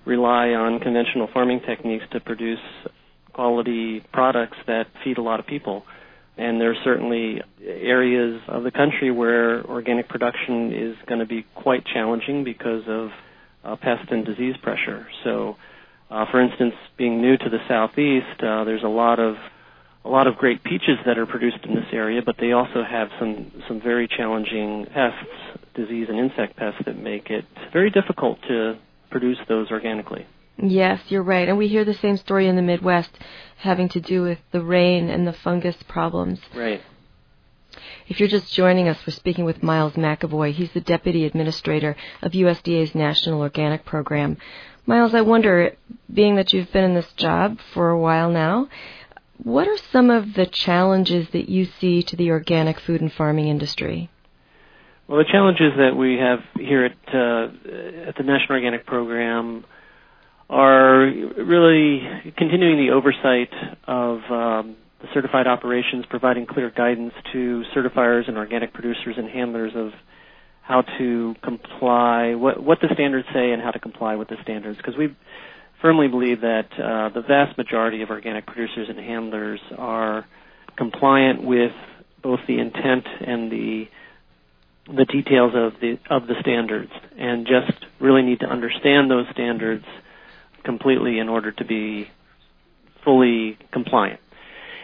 rely 0.04 0.48
on 0.50 0.80
conventional 0.80 1.28
farming 1.32 1.60
techniques 1.66 2.04
to 2.12 2.20
produce 2.20 2.58
quality 3.32 4.04
products 4.12 4.56
that 4.66 4.86
feed 5.04 5.18
a 5.18 5.22
lot 5.22 5.40
of 5.40 5.46
people. 5.46 5.84
And 6.40 6.58
there 6.58 6.70
are 6.70 6.82
certainly 6.84 7.42
areas 7.62 8.40
of 8.48 8.62
the 8.62 8.70
country 8.70 9.10
where 9.10 9.62
organic 9.66 10.08
production 10.08 10.72
is 10.72 10.96
going 11.06 11.18
to 11.18 11.26
be 11.26 11.44
quite 11.54 11.84
challenging 11.84 12.44
because 12.44 12.82
of 12.88 13.10
uh, 13.62 13.76
pest 13.76 14.10
and 14.10 14.24
disease 14.24 14.54
pressure. 14.62 15.06
So, 15.22 15.56
uh, 16.10 16.24
for 16.30 16.40
instance, 16.40 16.72
being 16.96 17.20
new 17.20 17.36
to 17.36 17.50
the 17.50 17.58
southeast, 17.68 18.42
uh, 18.42 18.64
there's 18.64 18.82
a 18.82 18.88
lot 18.88 19.20
of 19.20 19.36
a 20.02 20.08
lot 20.08 20.26
of 20.26 20.36
great 20.36 20.64
peaches 20.64 20.96
that 21.04 21.18
are 21.18 21.26
produced 21.26 21.58
in 21.64 21.74
this 21.74 21.84
area, 21.92 22.22
but 22.24 22.36
they 22.40 22.52
also 22.52 22.82
have 22.90 23.08
some 23.18 23.52
some 23.68 23.78
very 23.78 24.08
challenging 24.08 24.86
pests, 24.94 25.28
disease 25.74 26.06
and 26.08 26.18
insect 26.18 26.56
pests 26.56 26.80
that 26.86 26.96
make 26.96 27.28
it 27.28 27.44
very 27.70 27.90
difficult 27.90 28.38
to 28.48 28.78
produce 29.10 29.36
those 29.46 29.70
organically. 29.70 30.24
Yes, 30.62 31.00
you're 31.08 31.22
right. 31.22 31.48
And 31.48 31.56
we 31.56 31.68
hear 31.68 31.84
the 31.84 31.94
same 31.94 32.16
story 32.16 32.46
in 32.46 32.56
the 32.56 32.62
Midwest 32.62 33.10
having 33.56 33.88
to 33.90 34.00
do 34.00 34.22
with 34.22 34.38
the 34.52 34.62
rain 34.62 35.08
and 35.08 35.26
the 35.26 35.32
fungus 35.32 35.76
problems. 35.88 36.40
Right. 36.54 36.82
If 38.08 38.18
you're 38.18 38.28
just 38.28 38.52
joining 38.52 38.88
us, 38.88 38.98
we're 39.06 39.12
speaking 39.12 39.44
with 39.44 39.62
Miles 39.62 39.94
McEvoy. 39.94 40.52
He's 40.52 40.72
the 40.72 40.80
Deputy 40.80 41.24
Administrator 41.24 41.96
of 42.22 42.32
USDA's 42.32 42.94
National 42.94 43.40
Organic 43.40 43.84
Program. 43.84 44.36
Miles, 44.86 45.14
I 45.14 45.20
wonder, 45.20 45.76
being 46.12 46.34
that 46.36 46.52
you've 46.52 46.72
been 46.72 46.84
in 46.84 46.94
this 46.94 47.12
job 47.12 47.58
for 47.72 47.90
a 47.90 47.98
while 47.98 48.30
now, 48.30 48.68
what 49.42 49.68
are 49.68 49.76
some 49.92 50.10
of 50.10 50.34
the 50.34 50.46
challenges 50.46 51.28
that 51.32 51.48
you 51.48 51.64
see 51.64 52.02
to 52.02 52.16
the 52.16 52.30
organic 52.30 52.80
food 52.80 53.00
and 53.00 53.12
farming 53.12 53.48
industry? 53.48 54.10
Well, 55.06 55.18
the 55.18 55.30
challenges 55.30 55.72
that 55.76 55.96
we 55.96 56.18
have 56.18 56.40
here 56.56 56.84
at 56.84 57.14
uh, 57.14 58.08
at 58.08 58.16
the 58.16 58.22
National 58.22 58.56
Organic 58.56 58.86
Program 58.86 59.64
are 60.50 61.02
really 61.38 62.02
continuing 62.36 62.76
the 62.84 62.92
oversight 62.92 63.52
of 63.86 64.18
um, 64.30 64.76
the 65.00 65.06
certified 65.14 65.46
operations, 65.46 66.04
providing 66.10 66.44
clear 66.44 66.70
guidance 66.70 67.14
to 67.32 67.62
certifiers 67.74 68.26
and 68.26 68.36
organic 68.36 68.74
producers 68.74 69.14
and 69.16 69.28
handlers 69.30 69.72
of 69.76 69.92
how 70.62 70.82
to 70.98 71.36
comply, 71.42 72.34
what, 72.34 72.62
what 72.62 72.80
the 72.80 72.88
standards 72.92 73.28
say, 73.32 73.52
and 73.52 73.62
how 73.62 73.70
to 73.70 73.78
comply 73.78 74.16
with 74.16 74.28
the 74.28 74.36
standards. 74.42 74.76
Because 74.76 74.96
we 74.96 75.16
firmly 75.80 76.08
believe 76.08 76.40
that 76.40 76.66
uh, 76.72 77.08
the 77.10 77.22
vast 77.22 77.56
majority 77.56 78.02
of 78.02 78.10
organic 78.10 78.44
producers 78.46 78.88
and 78.88 78.98
handlers 78.98 79.60
are 79.78 80.26
compliant 80.76 81.44
with 81.44 81.72
both 82.22 82.40
the 82.48 82.58
intent 82.58 83.06
and 83.20 83.50
the 83.52 83.84
the 84.86 85.04
details 85.04 85.52
of 85.54 85.80
the 85.80 85.98
of 86.10 86.26
the 86.26 86.34
standards 86.40 86.90
and 87.16 87.46
just 87.46 87.84
really 88.00 88.22
need 88.22 88.40
to 88.40 88.46
understand 88.46 89.08
those 89.08 89.26
standards 89.30 89.84
completely 90.64 91.18
in 91.18 91.28
order 91.28 91.52
to 91.52 91.64
be 91.64 92.08
fully 93.04 93.58
compliant. 93.72 94.20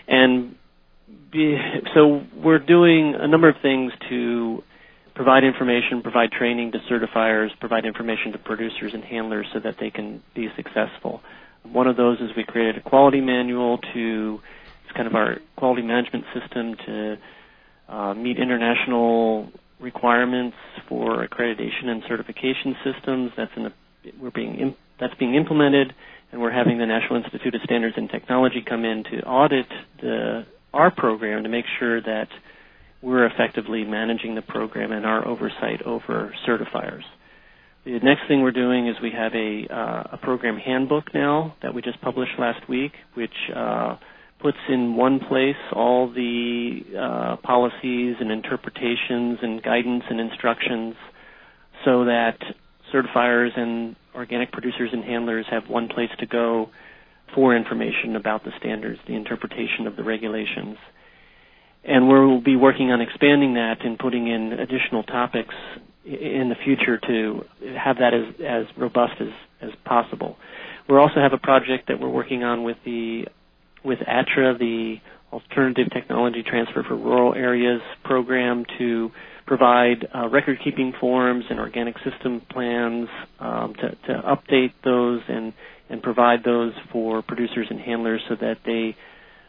And 0.09 0.57
be, 1.33 1.57
so 1.95 2.23
we're 2.37 2.59
doing 2.59 3.15
a 3.19 3.27
number 3.29 3.49
of 3.49 3.57
things 3.63 3.93
to 4.09 4.63
provide 5.15 5.45
information, 5.45 6.03
provide 6.03 6.31
training 6.31 6.73
to 6.73 6.79
certifiers, 6.91 7.49
provide 7.59 7.85
information 7.87 8.33
to 8.33 8.39
producers 8.39 8.93
and 8.95 9.03
handlers 9.03 9.47
so 9.53 9.61
that 9.61 9.77
they 9.81 9.91
can 9.91 10.23
be 10.35 10.49
successful. 10.57 11.21
One 11.65 11.87
of 11.87 11.97
those 11.97 12.21
is 12.21 12.31
we 12.37 12.45
created 12.45 12.77
a 12.77 12.81
quality 12.83 13.21
manual 13.21 13.79
to 13.95 14.41
it's 14.85 14.93
kind 14.95 15.09
of 15.09 15.15
our 15.15 15.39
quality 15.57 15.83
management 15.83 16.25
system 16.39 16.77
to 16.87 17.19
uh, 17.89 18.15
meet 18.15 18.39
international 18.39 19.51
requirements 19.81 20.57
for 20.89 21.27
accreditation 21.27 21.87
and 21.87 22.03
certification 22.09 22.77
systems. 22.85 23.33
That's 23.37 23.51
in 23.57 23.65
the 23.65 23.73
we're 24.21 24.31
being 24.31 24.75
that's 25.01 25.15
being 25.15 25.35
implemented, 25.35 25.93
and 26.33 26.41
we're 26.41 26.53
having 26.53 26.79
the 26.79 26.87
National 26.87 27.23
Institute 27.23 27.55
of 27.55 27.61
Standards 27.65 27.97
and 27.97 28.09
Technology 28.11 28.65
come 28.67 28.85
in 28.85 29.05
to 29.05 29.21
audit 29.25 29.67
the 30.01 30.47
our 30.73 30.91
program 30.91 31.43
to 31.43 31.49
make 31.49 31.65
sure 31.79 32.01
that 32.01 32.29
we're 33.03 33.27
effectively 33.27 33.85
managing 33.85 34.35
the 34.35 34.43
program 34.43 34.93
and 34.93 35.07
our 35.07 35.27
oversight 35.27 35.83
over 35.85 36.35
certifiers. 36.47 37.03
The 37.85 38.01
next 38.03 38.23
thing 38.27 38.43
we're 38.43 38.51
doing 38.51 38.89
is 38.89 38.97
we 39.01 39.13
have 39.13 39.33
a, 39.33 39.67
uh, 39.73 40.15
a 40.15 40.19
program 40.21 40.57
handbook 40.59 41.15
now 41.15 41.55
that 41.63 41.73
we 41.73 41.83
just 41.83 42.01
published 42.01 42.33
last 42.37 42.69
week, 42.69 42.91
which 43.15 43.31
uh, 43.55 43.97
puts 44.41 44.59
in 44.69 44.97
one 44.97 45.21
place 45.21 45.55
all 45.73 46.13
the 46.13 46.81
uh, 46.99 47.37
policies 47.37 48.17
and 48.19 48.33
interpretations 48.33 49.39
and 49.41 49.63
guidance 49.63 50.03
and 50.11 50.21
instructions 50.21 50.97
so 51.85 52.07
that 52.07 52.39
certifiers 52.93 53.57
and 53.59 53.97
organic 54.15 54.53
producers 54.53 54.91
and 54.93 55.05
handlers 55.05 55.47
have 55.51 55.69
one 55.69 55.89
place 55.89 56.11
to 56.19 56.27
go 56.27 56.71
for 57.35 57.57
information 57.57 58.17
about 58.17 58.45
the 58.45 58.51
standards, 58.59 59.01
the 59.07 59.15
interpretation 59.15 59.87
of 59.87 59.97
the 59.97 60.05
regulations. 60.05 60.77
And 61.85 62.09
we'll 62.09 62.41
be 62.41 62.57
working 62.57 62.91
on 62.91 63.01
expanding 63.01 63.55
that 63.55 63.85
and 63.85 63.99
putting 63.99 64.27
in 64.29 64.53
additional 64.53 65.03
topics 65.05 65.55
in 66.05 66.49
the 66.49 66.57
future 66.65 66.99
to 66.99 67.43
have 67.77 67.97
that 67.99 68.15
as, 68.15 68.35
as 68.45 68.67
robust 68.77 69.15
as, 69.21 69.29
as 69.61 69.71
possible. 69.85 70.37
We 70.89 70.97
also 70.97 71.17
have 71.21 71.33
a 71.33 71.39
project 71.39 71.89
that 71.89 72.01
we're 72.01 72.09
working 72.11 72.45
on 72.45 72.63
with 72.63 72.77
the 72.85 73.27
with 73.85 73.99
ATTRA, 74.01 74.59
the 74.59 74.97
Alternative 75.33 75.87
Technology 75.93 76.43
Transfer 76.43 76.83
for 76.83 76.97
Rural 76.97 77.35
Areas 77.35 77.81
program, 78.05 78.65
to 78.79 79.11
provide 79.47 80.07
uh, 80.15 80.29
record 80.29 80.59
keeping 80.63 80.93
forms 81.01 81.45
and 81.49 81.59
organic 81.61 81.95
system 81.99 82.43
plans 82.51 83.09
um, 83.39 83.75
to, 83.75 83.91
to, 84.07 84.23
update 84.23 84.73
those 84.85 85.21
and, 85.29 85.53
and 85.89 86.03
provide 86.03 86.43
those 86.45 86.73
for 86.93 87.23
producers 87.23 87.67
and 87.71 87.81
handlers 87.81 88.21
so 88.29 88.35
that 88.35 88.57
they 88.67 88.97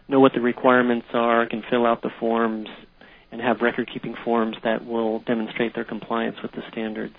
know 0.08 0.20
what 0.20 0.34
the 0.34 0.42
requirements 0.42 1.08
are, 1.14 1.48
can 1.48 1.64
fill 1.70 1.86
out 1.86 2.02
the 2.02 2.12
forms, 2.20 2.68
and 3.32 3.42
have 3.42 3.58
record 3.62 3.90
keeping 3.92 4.16
forms 4.24 4.56
that 4.64 4.86
will 4.86 5.20
demonstrate 5.22 5.76
their 5.76 5.84
compliance 5.84 6.38
with 6.42 6.52
the 6.54 6.62
standards. 6.72 7.16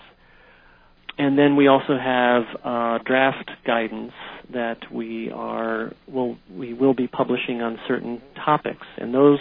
And 1.19 1.37
then 1.37 1.57
we 1.57 1.67
also 1.67 1.99
have 1.99 2.43
uh, 2.65 2.99
draft 3.05 3.51
guidance 3.67 4.13
that 4.53 4.79
we 4.93 5.31
are 5.33 5.93
will 6.07 6.39
we 6.51 6.73
will 6.73 6.95
be 6.95 7.09
publishing 7.09 7.61
on 7.61 7.77
certain 7.89 8.23
topics, 8.45 8.87
and 8.97 9.13
those 9.13 9.41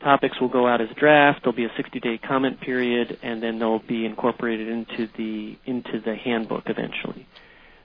topics 0.00 0.40
will 0.40 0.48
go 0.48 0.66
out 0.66 0.80
as 0.80 0.88
draft. 0.96 1.40
There'll 1.42 1.56
be 1.56 1.64
a 1.64 1.70
60-day 1.70 2.18
comment 2.26 2.60
period, 2.60 3.18
and 3.22 3.42
then 3.42 3.58
they'll 3.58 3.80
be 3.80 4.04
incorporated 4.06 4.68
into 4.68 5.08
the 5.16 5.56
into 5.66 6.00
the 6.04 6.14
handbook 6.14 6.64
eventually. 6.66 7.26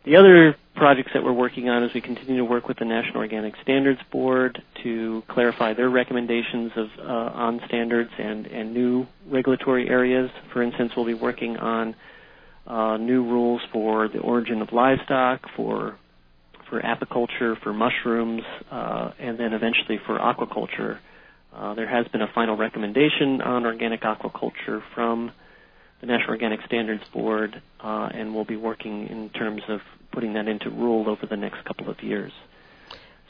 The 0.05 0.17
other 0.17 0.57
projects 0.75 1.11
that 1.13 1.23
we're 1.23 1.31
working 1.31 1.69
on 1.69 1.83
is 1.83 1.93
we 1.93 2.01
continue 2.01 2.37
to 2.37 2.43
work 2.43 2.67
with 2.67 2.77
the 2.77 2.85
National 2.85 3.19
Organic 3.19 3.53
Standards 3.61 4.01
Board 4.11 4.61
to 4.83 5.23
clarify 5.29 5.73
their 5.73 5.89
recommendations 5.89 6.73
of 6.75 6.87
uh, 6.99 7.03
on 7.03 7.61
standards 7.67 8.09
and 8.17 8.45
and 8.47 8.73
new 8.73 9.07
regulatory 9.29 9.89
areas. 9.89 10.29
For 10.51 10.61
instance, 10.61 10.91
we'll 10.95 11.05
be 11.05 11.13
working 11.13 11.57
on 11.57 11.95
uh, 12.67 12.97
new 12.97 13.23
rules 13.23 13.61
for 13.71 14.09
the 14.09 14.19
origin 14.19 14.61
of 14.61 14.73
livestock, 14.73 15.41
for 15.55 15.97
for 16.69 16.81
apiculture, 16.81 17.55
for 17.61 17.71
mushrooms, 17.71 18.41
uh, 18.71 19.11
and 19.19 19.39
then 19.39 19.53
eventually 19.53 19.99
for 20.05 20.17
aquaculture. 20.19 20.99
Uh, 21.55 21.73
there 21.75 21.87
has 21.87 22.07
been 22.07 22.21
a 22.21 22.31
final 22.33 22.57
recommendation 22.57 23.41
on 23.41 23.65
organic 23.65 24.01
aquaculture 24.01 24.81
from 24.95 25.31
the 26.01 26.07
National 26.07 26.31
Organic 26.31 26.59
Standards 26.65 27.03
Board, 27.13 27.61
uh, 27.81 28.09
and 28.13 28.33
we'll 28.33 28.45
be 28.45 28.57
working 28.57 29.07
in 29.07 29.29
terms 29.29 29.61
of 29.69 29.79
putting 30.11 30.33
that 30.33 30.47
into 30.47 30.69
rule 30.69 31.09
over 31.09 31.25
the 31.27 31.37
next 31.37 31.63
couple 31.65 31.89
of 31.89 32.01
years. 32.01 32.31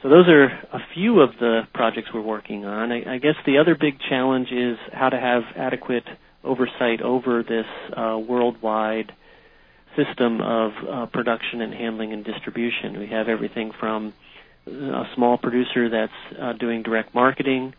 So 0.01 0.09
those 0.09 0.27
are 0.27 0.45
a 0.45 0.79
few 0.93 1.21
of 1.21 1.31
the 1.39 1.61
projects 1.73 2.09
we're 2.13 2.21
working 2.21 2.65
on. 2.65 2.91
I, 2.91 3.15
I 3.15 3.17
guess 3.19 3.35
the 3.45 3.57
other 3.57 3.75
big 3.79 3.99
challenge 4.09 4.51
is 4.51 4.77
how 4.91 5.09
to 5.09 5.19
have 5.19 5.43
adequate 5.55 6.03
oversight 6.43 7.01
over 7.01 7.43
this 7.43 7.65
uh, 7.95 8.17
worldwide 8.17 9.13
system 9.95 10.41
of 10.41 10.71
uh, 10.89 11.05
production 11.07 11.61
and 11.61 11.73
handling 11.73 12.11
and 12.11 12.25
distribution. 12.25 12.99
We 12.99 13.07
have 13.07 13.27
everything 13.27 13.71
from 13.79 14.13
a 14.65 15.03
small 15.15 15.37
producer 15.37 15.89
that's 15.89 16.39
uh, 16.41 16.53
doing 16.53 16.83
direct 16.83 17.13
marketing 17.13 17.73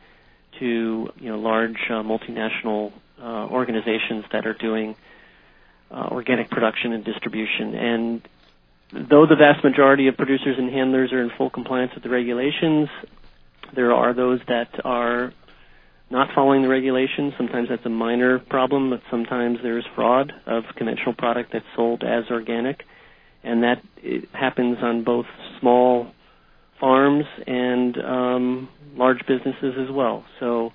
to 0.59 1.09
you 1.17 1.29
know 1.31 1.39
large 1.39 1.77
uh, 1.91 2.03
multinational 2.03 2.93
uh, 3.21 3.47
organizations 3.51 4.25
that 4.33 4.47
are 4.47 4.55
doing 4.55 4.97
uh, 5.91 6.09
organic 6.11 6.51
production 6.51 6.93
and 6.93 7.05
distribution. 7.05 7.75
And 7.75 8.29
though 8.93 9.27
the 9.27 9.37
vast 9.37 9.65
majority 9.65 10.09
of 10.09 10.17
producers 10.17 10.57
and 10.59 10.71
handlers 10.71 11.13
are 11.13 11.23
in 11.23 11.31
full 11.37 11.51
compliance 11.51 11.93
with 11.95 12.03
the 12.03 12.11
regulations, 12.11 12.89
there 13.75 13.93
are 13.93 14.13
those 14.15 14.41
that 14.49 14.69
are 14.85 15.33
not 16.11 16.29
following 16.35 16.63
the 16.63 16.69
regulations. 16.69 17.33
Sometimes 17.37 17.69
that's 17.69 17.85
a 17.87 17.91
minor 17.91 18.39
problem, 18.39 18.91
but 18.91 19.01
sometimes 19.11 19.59
there's 19.63 19.85
fraud 19.95 20.33
of 20.47 20.65
conventional 20.77 21.15
product 21.15 21.53
that's 21.53 21.65
sold 21.75 22.03
as 22.05 22.25
organic, 22.31 22.85
and 23.43 23.63
that 23.63 23.83
happens 24.33 24.79
on 24.83 25.03
both 25.05 25.27
small 25.61 26.09
farms 26.81 27.25
and 27.47 27.97
um, 27.99 28.69
large 28.97 29.21
businesses 29.27 29.75
as 29.79 29.95
well. 29.95 30.25
So 30.41 30.73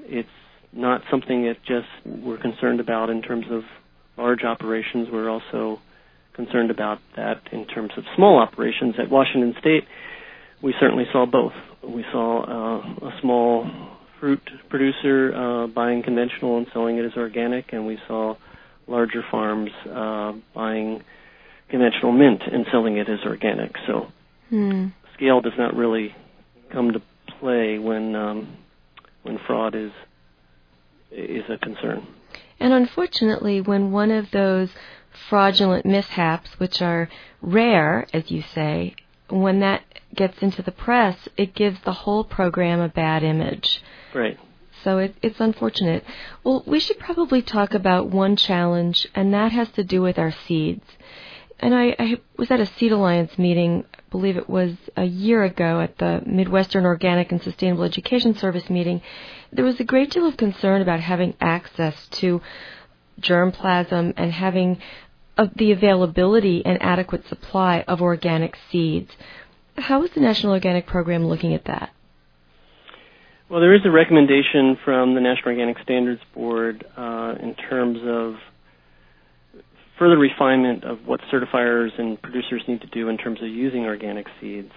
it's 0.00 0.28
not 0.72 1.02
something 1.10 1.44
that 1.44 1.56
just 1.66 1.86
we're 2.04 2.40
concerned 2.40 2.80
about 2.80 3.10
in 3.10 3.22
terms 3.22 3.46
of 3.50 3.62
large 4.16 4.42
operations. 4.42 5.08
We're 5.12 5.30
also 5.30 5.80
concerned 6.34 6.70
about 6.70 6.98
that 7.16 7.42
in 7.52 7.66
terms 7.66 7.92
of 7.96 8.04
small 8.16 8.38
operations. 8.40 8.94
At 8.98 9.10
Washington 9.10 9.54
State, 9.60 9.84
we 10.62 10.74
certainly 10.80 11.04
saw 11.12 11.26
both. 11.26 11.52
We 11.82 12.04
saw 12.10 12.42
uh, 12.42 13.06
a 13.08 13.20
small 13.20 13.70
fruit 14.18 14.40
producer 14.70 15.34
uh, 15.34 15.66
buying 15.68 16.02
conventional 16.02 16.56
and 16.58 16.66
selling 16.72 16.98
it 16.98 17.04
as 17.04 17.12
organic, 17.16 17.72
and 17.72 17.86
we 17.86 17.98
saw 18.08 18.34
larger 18.86 19.22
farms 19.30 19.70
uh, 19.86 20.32
buying 20.54 21.02
conventional 21.70 22.12
mint 22.12 22.42
and 22.50 22.66
selling 22.70 22.96
it 22.96 23.08
as 23.08 23.20
organic. 23.26 23.72
So 23.86 24.06
hmm. 24.50 24.86
Scale 25.14 25.40
does 25.40 25.52
not 25.58 25.74
really 25.74 26.14
come 26.72 26.92
to 26.92 27.02
play 27.40 27.78
when 27.78 28.14
um, 28.14 28.56
when 29.22 29.38
fraud 29.46 29.74
is 29.74 29.92
is 31.10 31.44
a 31.48 31.58
concern. 31.58 32.06
And 32.60 32.72
unfortunately, 32.72 33.60
when 33.60 33.92
one 33.92 34.10
of 34.10 34.30
those 34.30 34.70
fraudulent 35.28 35.86
mishaps, 35.86 36.58
which 36.58 36.82
are 36.82 37.08
rare, 37.40 38.06
as 38.12 38.30
you 38.30 38.42
say, 38.42 38.94
when 39.28 39.60
that 39.60 39.82
gets 40.14 40.42
into 40.42 40.62
the 40.62 40.72
press, 40.72 41.28
it 41.36 41.54
gives 41.54 41.80
the 41.84 41.92
whole 41.92 42.24
program 42.24 42.80
a 42.80 42.88
bad 42.88 43.22
image. 43.22 43.82
Right. 44.14 44.38
So 44.82 44.98
it, 44.98 45.16
it's 45.22 45.40
unfortunate. 45.40 46.04
Well, 46.42 46.62
we 46.66 46.78
should 46.78 46.98
probably 46.98 47.42
talk 47.42 47.74
about 47.74 48.10
one 48.10 48.36
challenge, 48.36 49.08
and 49.14 49.32
that 49.32 49.52
has 49.52 49.70
to 49.70 49.84
do 49.84 50.02
with 50.02 50.18
our 50.18 50.32
seeds. 50.46 50.84
And 51.58 51.74
I, 51.74 51.96
I 51.98 52.20
was 52.36 52.50
at 52.50 52.60
a 52.60 52.66
Seed 52.66 52.92
Alliance 52.92 53.38
meeting, 53.38 53.84
believe 54.14 54.36
it 54.36 54.48
was 54.48 54.76
a 54.96 55.02
year 55.02 55.42
ago, 55.42 55.80
at 55.80 55.98
the 55.98 56.22
Midwestern 56.24 56.84
Organic 56.84 57.32
and 57.32 57.42
Sustainable 57.42 57.82
Education 57.82 58.36
Service 58.36 58.70
meeting. 58.70 59.02
There 59.50 59.64
was 59.64 59.80
a 59.80 59.84
great 59.84 60.12
deal 60.12 60.24
of 60.24 60.36
concern 60.36 60.82
about 60.82 61.00
having 61.00 61.34
access 61.40 62.06
to 62.20 62.40
germplasm 63.20 64.14
and 64.16 64.30
having 64.30 64.80
uh, 65.36 65.48
the 65.56 65.72
availability 65.72 66.64
and 66.64 66.80
adequate 66.80 67.26
supply 67.26 67.84
of 67.88 68.00
organic 68.00 68.56
seeds. 68.70 69.10
How 69.78 70.04
is 70.04 70.12
the 70.12 70.20
National 70.20 70.52
Organic 70.52 70.86
Program 70.86 71.26
looking 71.26 71.52
at 71.52 71.64
that? 71.64 71.90
Well, 73.50 73.60
there 73.60 73.74
is 73.74 73.82
a 73.84 73.90
recommendation 73.90 74.78
from 74.84 75.16
the 75.16 75.20
National 75.20 75.48
Organic 75.48 75.82
Standards 75.82 76.22
Board 76.32 76.86
uh, 76.96 77.34
in 77.42 77.56
terms 77.68 77.98
of 78.04 78.36
further 79.98 80.18
refinement 80.18 80.84
of 80.84 81.06
what 81.06 81.20
certifiers 81.32 81.90
and 81.98 82.20
producers 82.20 82.62
need 82.66 82.80
to 82.80 82.86
do 82.88 83.08
in 83.08 83.16
terms 83.16 83.40
of 83.40 83.48
using 83.48 83.84
organic 83.84 84.26
seeds. 84.40 84.72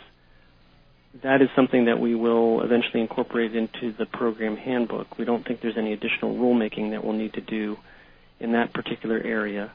That 1.23 1.41
is 1.41 1.49
something 1.55 1.85
that 1.85 1.99
we 1.99 2.13
will 2.13 2.61
eventually 2.61 3.01
incorporate 3.01 3.55
into 3.55 3.91
the 3.97 4.05
program 4.05 4.55
handbook. 4.55 5.17
We 5.17 5.25
don't 5.25 5.45
think 5.45 5.61
there's 5.61 5.77
any 5.77 5.93
additional 5.93 6.35
rulemaking 6.35 6.91
that 6.91 7.03
we'll 7.03 7.13
need 7.17 7.33
to 7.33 7.41
do 7.41 7.77
in 8.39 8.51
that 8.51 8.73
particular 8.73 9.17
area. 9.17 9.71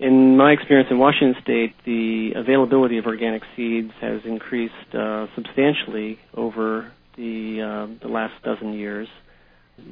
In 0.00 0.36
my 0.36 0.52
experience 0.52 0.88
in 0.90 0.98
Washington 0.98 1.40
State, 1.42 1.74
the 1.84 2.32
availability 2.34 2.96
of 2.96 3.04
organic 3.06 3.42
seeds 3.54 3.92
has 4.00 4.22
increased 4.24 4.94
uh, 4.94 5.26
substantially 5.34 6.18
over 6.34 6.90
the 7.16 7.60
uh, 7.60 7.98
the 8.02 8.08
last 8.08 8.32
dozen 8.42 8.72
years. 8.72 9.08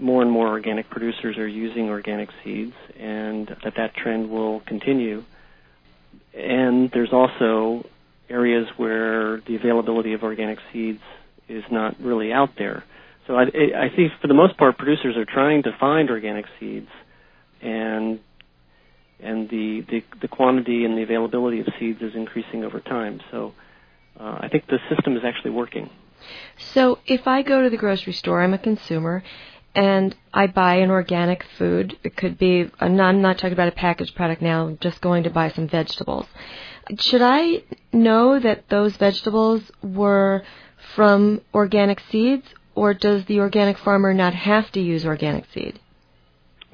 More 0.00 0.22
and 0.22 0.30
more 0.30 0.48
organic 0.48 0.90
producers 0.90 1.36
are 1.38 1.46
using 1.46 1.88
organic 1.88 2.28
seeds, 2.42 2.74
and 2.98 3.48
that 3.64 3.74
that 3.76 3.94
trend 3.94 4.30
will 4.30 4.60
continue. 4.60 5.24
And 6.34 6.90
there's 6.92 7.12
also 7.12 7.86
areas 8.30 8.66
where 8.76 9.40
the 9.46 9.56
availability 9.56 10.12
of 10.12 10.22
organic 10.22 10.58
seeds 10.72 11.00
is 11.48 11.64
not 11.70 11.96
really 12.00 12.32
out 12.32 12.50
there. 12.58 12.84
So 13.26 13.34
I, 13.34 13.42
I 13.42 13.88
think 13.94 14.12
for 14.20 14.28
the 14.28 14.34
most 14.34 14.56
part, 14.56 14.78
producers 14.78 15.16
are 15.16 15.24
trying 15.24 15.62
to 15.64 15.70
find 15.78 16.10
organic 16.10 16.46
seeds, 16.58 16.88
and 17.60 18.20
and 19.20 19.48
the, 19.48 19.84
the, 19.88 20.04
the 20.20 20.28
quantity 20.28 20.84
and 20.84 20.96
the 20.96 21.02
availability 21.02 21.60
of 21.60 21.66
seeds 21.78 22.00
is 22.02 22.14
increasing 22.14 22.64
over 22.64 22.80
time. 22.80 23.20
So 23.30 23.52
uh, 24.18 24.38
I 24.40 24.48
think 24.48 24.66
the 24.66 24.78
system 24.88 25.16
is 25.16 25.22
actually 25.24 25.50
working. 25.50 25.90
So 26.72 26.98
if 27.06 27.26
I 27.26 27.42
go 27.42 27.62
to 27.62 27.70
the 27.70 27.76
grocery 27.76 28.12
store, 28.12 28.42
I'm 28.42 28.54
a 28.54 28.58
consumer, 28.58 29.22
and 29.78 30.16
I 30.34 30.48
buy 30.48 30.76
an 30.76 30.90
organic 30.90 31.44
food. 31.56 31.96
It 32.02 32.16
could 32.16 32.36
be, 32.36 32.68
I'm 32.80 32.96
not 32.96 33.38
talking 33.38 33.52
about 33.52 33.68
a 33.68 33.72
packaged 33.72 34.16
product 34.16 34.42
now, 34.42 34.66
I'm 34.66 34.78
just 34.78 35.00
going 35.00 35.22
to 35.22 35.30
buy 35.30 35.50
some 35.50 35.68
vegetables. 35.68 36.26
Should 36.98 37.22
I 37.22 37.62
know 37.92 38.40
that 38.40 38.68
those 38.70 38.96
vegetables 38.96 39.62
were 39.80 40.42
from 40.96 41.42
organic 41.54 42.00
seeds, 42.10 42.46
or 42.74 42.92
does 42.92 43.24
the 43.26 43.38
organic 43.38 43.78
farmer 43.78 44.12
not 44.12 44.34
have 44.34 44.70
to 44.72 44.80
use 44.80 45.06
organic 45.06 45.44
seed? 45.54 45.78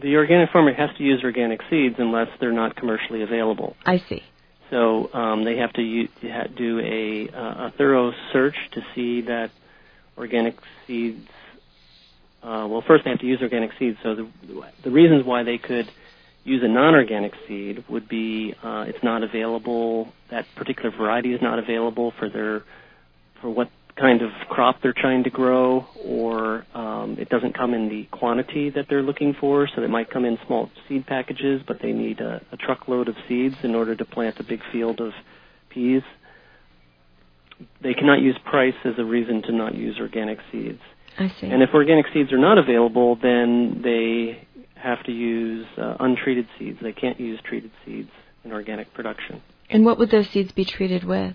The 0.01 0.17
organic 0.17 0.51
farmer 0.51 0.73
has 0.73 0.91
to 0.97 1.05
use 1.05 1.23
organic 1.23 1.61
seeds 1.69 1.97
unless 1.99 2.29
they're 2.41 2.53
not 2.53 2.75
commercially 2.75 3.23
available. 3.23 3.77
I 3.85 3.99
see. 4.09 4.23
So 4.71 5.13
um, 5.13 5.45
they 5.45 5.59
have 5.59 5.73
to 5.75 5.83
use, 5.83 6.09
do 6.57 6.81
a, 6.81 7.29
uh, 7.29 7.67
a 7.67 7.73
thorough 7.77 8.13
search 8.33 8.57
to 8.73 8.81
see 8.95 9.21
that 9.23 9.51
organic 10.17 10.57
seeds. 10.87 11.29
Uh, 12.45 12.67
well, 12.69 12.85
first 12.87 13.05
they 13.05 13.11
have 13.11 13.21
to 13.21 13.27
use 13.27 13.41
organic 13.41 13.71
seeds. 13.79 13.97
So 14.03 14.15
the, 14.15 14.31
the 14.85 14.91
reasons 14.91 15.25
why 15.25 15.45
they 15.45 15.57
could 15.57 15.89
use 16.45 16.63
a 16.63 16.69
non-organic 16.69 17.33
seed 17.49 17.85
would 17.89 18.07
be 18.07 18.55
uh, 18.63 18.85
it's 18.87 19.03
not 19.03 19.23
available. 19.23 20.13
That 20.31 20.45
particular 20.55 20.91
variety 20.95 21.33
is 21.33 21.41
not 21.41 21.59
available 21.59 22.13
for 22.19 22.29
their 22.29 22.63
for 23.41 23.49
what 23.49 23.71
kind 23.97 24.23
of 24.23 24.31
crop 24.51 24.77
they're 24.83 24.93
trying 24.95 25.25
to 25.25 25.31
grow, 25.31 25.87
or 26.05 26.67
um, 26.75 27.17
it 27.19 27.29
doesn't 27.29 27.57
come 27.57 27.73
in 27.75 27.89
the 27.89 28.05
quantity 28.17 28.69
that 28.71 28.87
they're 28.91 29.03
looking 29.03 29.35
for. 29.41 29.69
So 29.75 29.81
they 29.81 29.87
might 29.87 30.11
come 30.11 30.25
in 30.25 30.37
small 30.47 30.69
seed 30.89 31.07
packages, 31.07 31.63
but 31.67 31.79
they 31.81 31.93
need 31.93 32.21
a, 32.21 32.43
a 32.53 32.57
truckload 32.59 33.09
of 33.09 33.15
seeds 33.29 33.55
in 33.63 33.75
order 33.75 33.95
to 33.97 34.05
plant 34.05 34.39
a 34.41 34.45
big 34.45 34.61
field 34.73 35.01
of 35.01 35.13
peas. 35.71 36.03
They 37.83 37.95
cannot 37.95 38.21
use 38.21 38.37
price 38.45 38.75
as 38.85 38.95
a 38.99 39.05
reason 39.05 39.43
to 39.43 39.53
not 39.53 39.75
use 39.75 39.97
organic 40.01 40.39
seeds. 40.51 40.81
I 41.19 41.33
see. 41.41 41.47
And 41.47 41.63
if 41.63 41.71
organic 41.75 42.07
seeds 42.13 42.33
are 42.33 42.39
not 42.39 42.59
available, 42.59 43.17
then 43.21 43.81
they 43.83 44.47
have 44.75 45.03
to 45.05 45.13
use 45.13 45.67
uh, 45.79 45.97
untreated 46.01 46.47
seeds. 46.59 46.79
They 46.83 46.93
can't 46.93 47.19
use 47.19 47.41
treated 47.49 47.71
seeds 47.85 48.11
in 48.45 48.53
organic 48.53 48.93
production. 48.93 49.43
And 49.71 49.85
what 49.85 49.99
would 49.99 50.11
those 50.11 50.29
seeds 50.29 50.53
be 50.53 50.65
treated 50.65 51.05
with? 51.05 51.35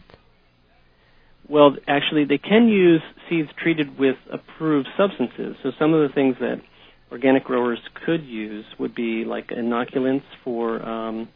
Well, 1.48 1.76
actually, 1.88 2.26
they 2.26 2.38
can 2.38 2.68
use 2.68 3.02
seeds 3.28 3.50
treated 3.62 3.98
with 3.98 4.18
approved 4.32 4.88
substances. 4.96 5.56
So 5.64 5.72
some 5.80 5.94
of 5.94 6.08
the 6.08 6.14
things 6.14 6.36
that 6.40 6.62
organic 7.12 7.44
growers 7.44 7.80
could 8.06 8.24
use 8.24 8.66
would 8.78 8.94
be 8.94 9.26
like 9.26 9.48
inoculants 9.48 10.24
for 10.44 10.80
um, 10.88 11.28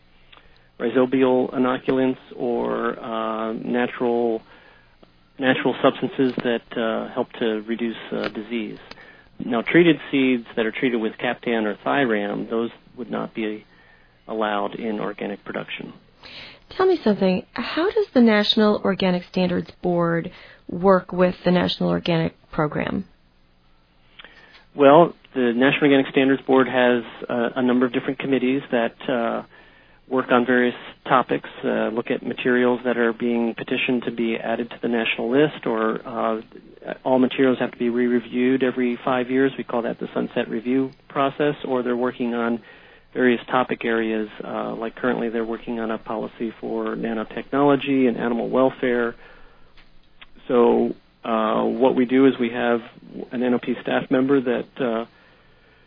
rhizobial 0.79 1.51
inoculants 1.53 2.19
or 2.35 2.99
uh, 2.99 3.53
natural 3.53 4.43
natural 5.39 5.75
substances 5.81 6.33
that 6.43 6.77
uh, 6.77 7.13
help 7.13 7.31
to 7.33 7.61
reduce 7.61 7.97
uh, 8.11 8.29
disease. 8.29 8.79
Now, 9.39 9.61
treated 9.61 9.97
seeds 10.11 10.45
that 10.55 10.65
are 10.65 10.71
treated 10.71 11.01
with 11.01 11.17
Captan 11.17 11.65
or 11.65 11.75
Thiram, 11.75 12.49
those 12.49 12.69
would 12.95 13.09
not 13.09 13.33
be 13.33 13.65
allowed 14.27 14.75
in 14.75 14.99
organic 14.99 15.43
production. 15.43 15.93
Tell 16.69 16.85
me 16.85 16.99
something. 17.03 17.45
How 17.53 17.89
does 17.89 18.07
the 18.13 18.21
National 18.21 18.81
Organic 18.83 19.23
Standards 19.25 19.71
Board 19.81 20.31
work 20.69 21.11
with 21.11 21.35
the 21.43 21.51
National 21.51 21.89
Organic 21.89 22.35
Program? 22.51 23.05
Well, 24.75 25.13
the 25.35 25.51
National 25.53 25.83
Organic 25.83 26.07
Standards 26.11 26.41
Board 26.43 26.67
has 26.67 27.03
uh, 27.29 27.49
a 27.55 27.61
number 27.61 27.85
of 27.85 27.93
different 27.93 28.19
committees 28.19 28.61
that 28.71 28.95
uh, 29.09 29.43
work 30.13 30.31
on 30.31 30.45
various 30.45 30.75
topics, 31.05 31.49
uh, 31.65 31.89
look 31.89 32.11
at 32.11 32.21
materials 32.23 32.79
that 32.85 32.97
are 32.97 33.11
being 33.13 33.55
petitioned 33.55 34.03
to 34.03 34.11
be 34.11 34.35
added 34.37 34.69
to 34.69 34.75
the 34.81 34.87
national 34.87 35.31
list, 35.31 35.65
or 35.65 36.07
uh, 36.07 36.41
all 37.03 37.17
materials 37.17 37.57
have 37.59 37.71
to 37.71 37.77
be 37.77 37.89
re-reviewed 37.89 38.61
every 38.63 38.97
five 39.03 39.31
years. 39.31 39.51
We 39.57 39.63
call 39.63 39.81
that 39.81 39.99
the 39.99 40.07
sunset 40.13 40.47
review 40.49 40.91
process, 41.09 41.55
or 41.67 41.81
they're 41.81 41.97
working 41.97 42.35
on 42.35 42.61
various 43.13 43.41
topic 43.47 43.83
areas. 43.83 44.29
Uh, 44.43 44.75
like 44.75 44.95
currently, 44.95 45.29
they're 45.29 45.43
working 45.43 45.79
on 45.79 45.89
a 45.89 45.97
policy 45.97 46.53
for 46.61 46.95
nanotechnology 46.95 48.07
and 48.07 48.15
animal 48.15 48.49
welfare. 48.49 49.15
So, 50.47 50.93
uh, 51.23 51.63
what 51.63 51.95
we 51.95 52.05
do 52.05 52.27
is 52.27 52.33
we 52.39 52.49
have 52.49 52.81
an 53.31 53.39
NOP 53.41 53.63
staff 53.81 54.11
member 54.11 54.39
that 54.41 54.67
uh, 54.79 55.05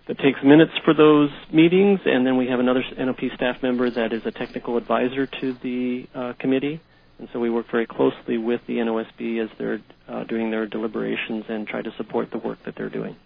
that 0.06 0.18
takes 0.18 0.38
minutes 0.44 0.72
for 0.84 0.94
those 0.94 1.30
meetings, 1.52 2.00
and 2.04 2.26
then 2.26 2.36
we 2.36 2.46
have 2.48 2.60
another 2.60 2.82
NOP 2.96 3.20
staff 3.34 3.62
member 3.62 3.90
that 3.90 4.12
is 4.12 4.22
a 4.24 4.30
technical 4.30 4.76
advisor 4.76 5.26
to 5.26 5.52
the 5.62 6.06
uh, 6.14 6.32
committee. 6.38 6.80
And 7.18 7.28
so 7.32 7.40
we 7.40 7.50
work 7.50 7.66
very 7.70 7.86
closely 7.86 8.36
with 8.36 8.60
the 8.66 8.74
NOSB 8.74 9.42
as 9.42 9.50
they're 9.58 9.80
uh, 10.06 10.24
doing 10.24 10.50
their 10.50 10.66
deliberations 10.66 11.44
and 11.48 11.66
try 11.66 11.82
to 11.82 11.90
support 11.96 12.30
the 12.30 12.38
work 12.38 12.58
that 12.66 12.74
they're 12.76 12.90
doing. 12.90 13.16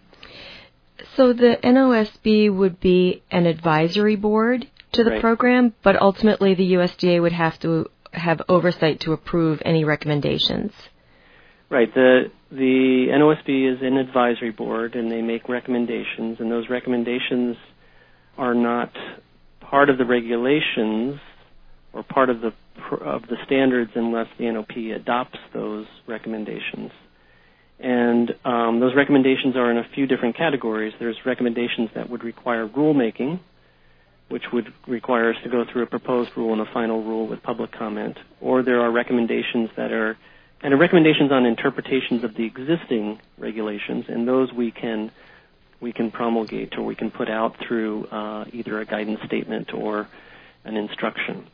So 1.15 1.33
the 1.33 1.57
NOSB 1.63 2.55
would 2.55 2.79
be 2.79 3.21
an 3.31 3.45
advisory 3.45 4.15
board 4.15 4.67
to 4.93 5.03
the 5.03 5.11
right. 5.11 5.21
program, 5.21 5.73
but 5.83 6.01
ultimately 6.01 6.53
the 6.53 6.73
USDA 6.73 7.21
would 7.21 7.31
have 7.33 7.59
to 7.59 7.87
have 8.13 8.41
oversight 8.49 9.01
to 9.01 9.13
approve 9.13 9.61
any 9.65 9.83
recommendations. 9.83 10.71
Right. 11.71 11.91
The 11.93 12.23
the 12.51 13.07
NOSB 13.11 13.73
is 13.75 13.79
an 13.81 13.95
advisory 13.95 14.51
board, 14.51 14.93
and 14.95 15.09
they 15.09 15.21
make 15.21 15.47
recommendations, 15.47 16.37
and 16.41 16.51
those 16.51 16.69
recommendations 16.69 17.55
are 18.37 18.53
not 18.53 18.91
part 19.61 19.89
of 19.89 19.97
the 19.97 20.03
regulations 20.05 21.17
or 21.93 22.03
part 22.03 22.29
of 22.29 22.41
the 22.41 22.51
of 22.99 23.21
the 23.29 23.37
standards 23.45 23.91
unless 23.95 24.27
the 24.37 24.51
NOP 24.51 24.71
adopts 24.93 25.39
those 25.53 25.85
recommendations. 26.07 26.91
And 27.79 28.31
um, 28.43 28.81
those 28.81 28.93
recommendations 28.93 29.55
are 29.55 29.71
in 29.71 29.77
a 29.77 29.87
few 29.95 30.07
different 30.07 30.35
categories. 30.35 30.93
There's 30.99 31.17
recommendations 31.25 31.89
that 31.95 32.09
would 32.09 32.25
require 32.25 32.67
rulemaking, 32.67 33.39
which 34.27 34.43
would 34.51 34.73
require 34.89 35.29
us 35.29 35.37
to 35.45 35.49
go 35.49 35.63
through 35.71 35.83
a 35.83 35.87
proposed 35.87 36.31
rule 36.35 36.51
and 36.51 36.61
a 36.61 36.71
final 36.73 37.01
rule 37.01 37.27
with 37.27 37.41
public 37.43 37.71
comment. 37.71 38.17
Or 38.41 38.61
there 38.61 38.81
are 38.81 38.91
recommendations 38.91 39.69
that 39.77 39.93
are 39.93 40.17
of 40.63 40.79
recommendations 40.79 41.31
on 41.31 41.45
interpretations 41.45 42.23
of 42.23 42.35
the 42.35 42.45
existing 42.45 43.19
regulations, 43.37 44.05
and 44.07 44.27
those 44.27 44.53
we 44.53 44.71
can 44.71 45.11
we 45.79 45.91
can 45.91 46.11
promulgate 46.11 46.77
or 46.77 46.83
we 46.83 46.95
can 46.95 47.09
put 47.09 47.29
out 47.29 47.55
through 47.67 48.05
uh, 48.07 48.45
either 48.53 48.79
a 48.79 48.85
guidance 48.85 49.19
statement 49.25 49.73
or 49.73 50.07
an 50.63 50.77
instruction. 50.77 51.47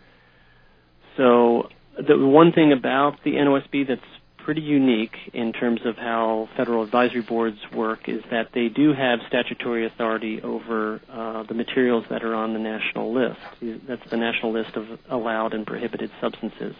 So 1.16 1.70
the 1.98 2.18
one 2.18 2.52
thing 2.52 2.74
about 2.74 3.24
the 3.24 3.32
NOSB 3.32 3.88
that's 3.88 4.02
pretty 4.38 4.62
unique 4.62 5.16
in 5.34 5.52
terms 5.52 5.82
of 5.84 5.98
how 5.98 6.48
federal 6.56 6.84
advisory 6.84 7.22
boards 7.22 7.58
work 7.74 8.08
is 8.08 8.22
that 8.32 8.50
they 8.54 8.70
do 8.70 8.94
have 8.94 9.20
statutory 9.28 9.86
authority 9.86 10.42
over 10.42 11.02
uh, 11.12 11.44
the 11.44 11.54
materials 11.54 12.06
that 12.10 12.24
are 12.24 12.34
on 12.34 12.54
the 12.54 12.60
national 12.60 13.14
list. 13.14 13.40
That's 13.88 14.10
the 14.10 14.16
national 14.16 14.54
list 14.54 14.76
of 14.76 14.86
allowed 15.10 15.54
and 15.54 15.66
prohibited 15.66 16.12
substances. 16.22 16.76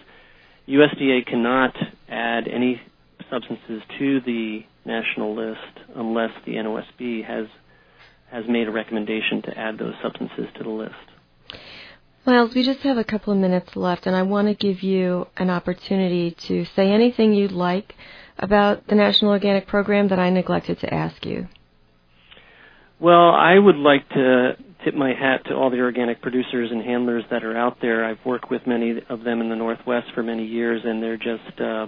USDA 0.68 1.26
cannot 1.26 1.76
add 2.10 2.48
any 2.48 2.82
substances 3.30 3.82
to 4.00 4.22
the 4.22 4.66
national 4.86 5.36
list 5.36 5.60
unless 5.96 6.32
the 6.46 6.54
NOSB 6.54 7.26
has 7.26 7.48
has 8.30 8.46
made 8.48 8.68
a 8.68 8.72
recommendation 8.72 9.42
to 9.42 9.58
add 9.58 9.78
those 9.78 9.94
substances 10.04 10.48
to 10.58 10.64
the 10.64 10.70
list. 10.70 10.94
Miles, 12.26 12.54
we 12.54 12.62
just 12.62 12.82
have 12.82 12.98
a 12.98 13.06
couple 13.06 13.32
of 13.32 13.40
minutes 13.40 13.78
left, 13.78 14.06
and 14.06 14.14
I 14.14 14.24
want 14.24 14.50
to 14.50 14.54
give 14.54 14.84
you 14.84 15.28
an 15.38 15.50
opportunity 15.50 16.32
to 16.32 16.66
say 16.76 16.92
anything 16.92 17.34
you'd 17.34 17.54
like 17.54 17.96
about 18.38 18.86
the 18.88 18.96
National 18.96 19.32
Organic 19.32 19.66
Program 19.66 20.10
that 20.10 20.20
I 20.20 20.30
neglected 20.30 20.80
to 20.82 20.94
ask 20.94 21.26
you. 21.26 21.48
Well, 23.00 23.30
I 23.30 23.58
would 23.58 23.76
like 23.76 24.10
to 24.10 24.58
tip 24.84 24.96
my 24.96 25.10
hat 25.10 25.46
to 25.46 25.54
all 25.56 25.70
the 25.70 25.82
organic 25.82 26.22
producers 26.22 26.70
and 26.72 26.82
handlers 26.82 27.24
that 27.30 27.44
are 27.44 27.56
out 27.56 27.78
there. 27.80 28.04
I've 28.04 28.24
worked 28.26 28.50
with 28.50 28.66
many 28.66 29.02
of 29.10 29.24
them 29.24 29.40
in 29.42 29.50
the 29.50 29.56
Northwest 29.56 30.08
for 30.16 30.24
many 30.24 30.46
years, 30.46 30.82
and 30.84 31.02
they're 31.02 31.18
just, 31.18 31.62
uh, 31.62 31.88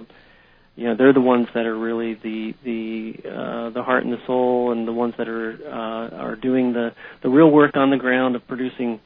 you 0.75 0.85
know, 0.87 0.95
they're 0.95 1.13
the 1.13 1.21
ones 1.21 1.47
that 1.55 1.65
are 1.65 1.77
really 1.77 2.13
the 2.13 2.53
the 2.63 3.13
uh, 3.27 3.69
the 3.71 3.81
heart 3.81 4.03
and 4.03 4.13
the 4.13 4.23
soul, 4.27 4.71
and 4.71 4.87
the 4.87 4.93
ones 4.93 5.15
that 5.17 5.27
are 5.27 5.57
uh, 5.65 6.15
are 6.15 6.35
doing 6.35 6.73
the 6.73 6.91
the 7.23 7.29
real 7.29 7.49
work 7.49 7.75
on 7.75 7.89
the 7.89 7.97
ground 7.97 8.35
of 8.35 8.47
producing 8.47 8.99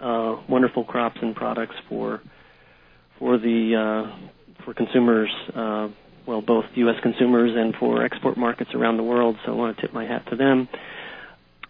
uh, 0.00 0.36
wonderful 0.50 0.84
crops 0.84 1.16
and 1.22 1.34
products 1.34 1.74
for 1.88 2.20
for 3.18 3.38
the 3.38 3.74
uh, 4.12 4.64
for 4.64 4.74
consumers. 4.74 5.30
Uh, 5.54 5.88
well, 6.26 6.42
both 6.42 6.66
U.S. 6.74 6.96
consumers 7.02 7.52
and 7.56 7.74
for 7.80 8.04
export 8.04 8.36
markets 8.36 8.72
around 8.74 8.98
the 8.98 9.02
world. 9.02 9.36
So 9.46 9.52
I 9.52 9.54
want 9.54 9.76
to 9.76 9.80
tip 9.80 9.94
my 9.94 10.04
hat 10.04 10.26
to 10.28 10.36
them. 10.36 10.68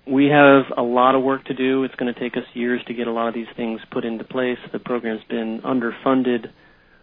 We 0.08 0.26
have 0.26 0.64
a 0.76 0.82
lot 0.82 1.14
of 1.14 1.22
work 1.22 1.44
to 1.46 1.54
do. 1.54 1.84
It's 1.84 1.94
going 1.96 2.12
to 2.12 2.18
take 2.18 2.36
us 2.36 2.44
years 2.54 2.80
to 2.86 2.94
get 2.94 3.06
a 3.08 3.12
lot 3.12 3.28
of 3.28 3.34
these 3.34 3.46
things 3.56 3.80
put 3.90 4.04
into 4.06 4.24
place. 4.24 4.58
The 4.72 4.78
program's 4.78 5.22
been 5.28 5.60
underfunded 5.60 6.50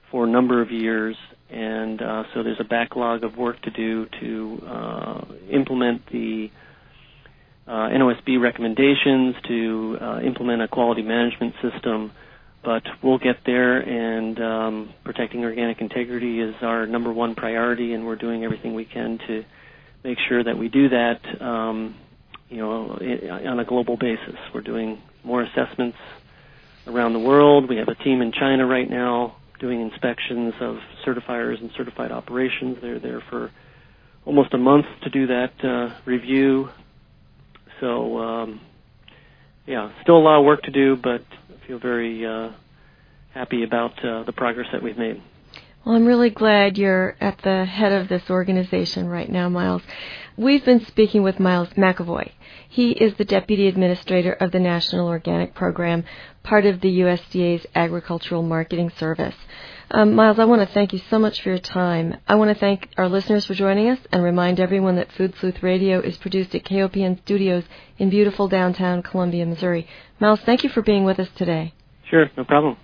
for 0.10 0.26
a 0.26 0.30
number 0.30 0.60
of 0.62 0.72
years, 0.72 1.16
and 1.52 2.02
uh, 2.02 2.24
so 2.34 2.42
there's 2.42 2.60
a 2.60 2.64
backlog 2.64 3.24
of 3.24 3.38
work 3.38 3.62
to 3.62 3.70
do 3.70 4.08
to 4.22 4.62
uh, 4.68 5.22
implement 5.52 6.08
the 6.12 6.50
uh, 7.68 7.90
NOSB 7.90 8.40
recommendations 8.42 9.36
to 9.48 9.98
uh, 10.02 10.20
implement 10.22 10.62
a 10.64 10.68
quality 10.68 11.02
management 11.04 11.54
system, 11.62 12.12
but 12.64 12.84
we'll 13.04 13.18
get 13.20 13.38
there. 13.46 13.80
And 13.80 14.40
um, 14.42 14.94
protecting 15.04 15.44
organic 15.44 15.80
integrity 15.80 16.40
is 16.42 16.56
our 16.62 16.88
number 16.88 17.12
one 17.14 17.36
priority, 17.36 17.94
and 17.94 18.06
we're 18.06 18.16
doing 18.16 18.44
everything 18.44 18.74
we 18.74 18.86
can 18.86 19.20
to 19.28 19.44
make 20.04 20.18
sure 20.28 20.44
that 20.44 20.58
we 20.58 20.70
do 20.70 20.90
that. 20.90 21.20
Um, 21.42 21.96
you 22.50 22.58
know, 22.58 22.98
on 23.48 23.60
a 23.60 23.66
global 23.66 23.98
basis, 23.98 24.36
we're 24.54 24.62
doing 24.62 25.02
more 25.24 25.42
assessments 25.42 25.98
around 26.88 27.14
the 27.14 27.20
world. 27.20 27.68
We 27.70 27.78
have 27.78 27.88
a 27.88 27.96
team 27.96 28.22
in 28.22 28.32
China 28.32 28.66
right 28.66 28.90
now 28.90 29.38
doing 29.60 29.82
inspections 29.82 30.54
of 30.60 30.78
certifiers 31.06 31.60
and 31.60 31.72
certified 31.78 32.12
operations. 32.12 32.78
They're 32.82 33.00
there 33.00 33.22
for 33.30 33.52
almost 34.26 34.54
a 34.54 34.58
month 34.58 34.86
to 35.04 35.10
do 35.10 35.28
that 35.28 35.54
uh, 35.64 36.00
review. 36.06 36.70
So, 37.80 38.18
um, 38.18 38.62
yeah, 39.66 39.92
still 40.04 40.18
a 40.18 40.20
lot 40.20 40.40
of 40.40 40.46
work 40.46 40.64
to 40.64 40.72
do, 40.72 40.96
but 40.96 41.22
I 41.22 41.68
feel 41.68 41.80
very 41.80 42.26
uh, 42.26 42.52
happy 43.34 43.64
about 43.64 44.04
uh, 44.04 44.24
the 44.24 44.34
progress 44.34 44.68
that 44.72 44.84
we've 44.84 44.98
made. 44.98 45.22
Well, 45.86 45.96
I'm 45.96 46.06
really 46.06 46.32
glad 46.32 46.78
you're 46.78 47.16
at 47.22 47.40
the 47.44 47.66
head 47.66 47.92
of 47.92 48.08
this 48.08 48.24
organization 48.30 49.08
right 49.08 49.30
now, 49.30 49.50
Miles. 49.50 49.84
We've 50.38 50.66
been 50.66 50.86
speaking 50.86 51.24
with 51.24 51.40
Miles 51.40 51.70
McEvoy. 51.78 52.30
He 52.68 52.92
is 52.92 53.16
the 53.16 53.24
Deputy 53.24 53.68
Administrator 53.68 54.34
of 54.34 54.52
the 54.52 54.60
National 54.60 55.08
Organic 55.08 55.54
Program, 55.54 56.04
part 56.44 56.66
of 56.66 56.82
the 56.82 57.00
USDA's 57.00 57.66
Agricultural 57.74 58.44
Marketing 58.44 58.92
Service. 59.00 59.36
Um, 59.92 60.14
Miles, 60.14 60.38
I 60.38 60.44
want 60.44 60.62
to 60.68 60.74
thank 60.74 60.92
you 60.92 61.00
so 61.10 61.20
much 61.20 61.42
for 61.42 61.48
your 61.48 61.60
time. 61.60 62.18
I 62.28 62.36
want 62.36 62.50
to 62.50 62.60
thank 62.60 62.90
our 62.98 63.08
listeners 63.08 63.46
for 63.46 63.54
joining 63.54 63.88
us 63.88 64.00
and 64.12 64.22
remind 64.24 64.60
everyone 64.60 64.98
that 64.98 65.12
Food 65.14 65.36
Sleuth 65.40 65.64
Radio 65.64 66.02
is 66.02 66.18
produced 66.18 66.54
at 66.54 66.66
KOPN 66.66 67.22
Studios 67.22 67.64
in 67.98 68.10
beautiful 68.10 68.50
downtown 68.50 69.04
Columbia, 69.04 69.46
Missouri. 69.46 69.88
Miles, 70.20 70.42
thank 70.42 70.66
you 70.66 70.70
for 70.70 70.82
being 70.82 71.06
with 71.06 71.18
us 71.18 71.30
today. 71.38 71.74
Sure, 72.10 72.30
no 72.36 72.44
problem. 72.44 72.76